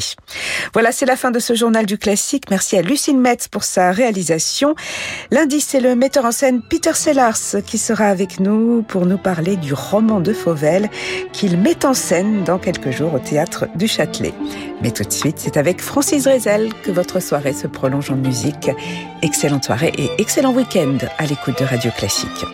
Voilà, 0.74 0.92
c'est 0.92 1.06
la 1.06 1.16
fin 1.16 1.32
de 1.32 1.40
ce 1.40 1.54
journal 1.54 1.86
du 1.86 1.98
classique. 1.98 2.46
Merci 2.50 2.78
à 2.78 2.82
Lucine 2.82 3.20
Metz 3.20 3.48
pour 3.48 3.64
sa 3.64 3.92
réalisation. 3.92 4.76
Lundi, 5.32 5.62
c'est 5.62 5.80
le 5.80 5.96
metteur 5.96 6.26
en 6.26 6.32
scène 6.32 6.62
Peter 6.62 6.94
Sellars 6.94 7.38
qui 7.66 7.78
sera 7.78 8.06
avec 8.06 8.40
nous 8.40 8.84
pour 8.84 9.06
nous 9.06 9.18
parler 9.18 9.56
du 9.56 9.74
roman 9.74 10.20
de 10.20 10.34
Fauvel 10.34 10.90
qu'il 11.34 11.58
met 11.58 11.86
en 11.86 11.94
scène 11.94 12.44
dans 12.44 12.60
quelques 12.60 12.92
jours 12.92 13.14
au 13.14 13.20
théâtre 13.20 13.68
du 13.76 13.88
Châtelet. 13.88 14.34
Mais 14.82 14.92
tout 14.92 15.04
de 15.04 15.12
suite, 15.12 15.38
c'est 15.38 15.58
avec 15.58 15.82
Francis 15.82 16.24
Drezel 16.24 16.72
que 16.84 16.92
votre 16.92 17.22
soirée 17.22 17.54
se 17.54 17.68
prolonge 17.68 18.10
en 18.12 18.16
musique. 18.16 18.72
Excellente 19.22 19.64
soirée 19.64 19.94
et 19.98 20.10
excellent 20.20 20.54
week-end 20.54 20.98
à 21.18 21.26
l'écoute 21.26 21.60
de 21.60 21.66
Radio 21.66 21.92
Classique. 21.92 22.46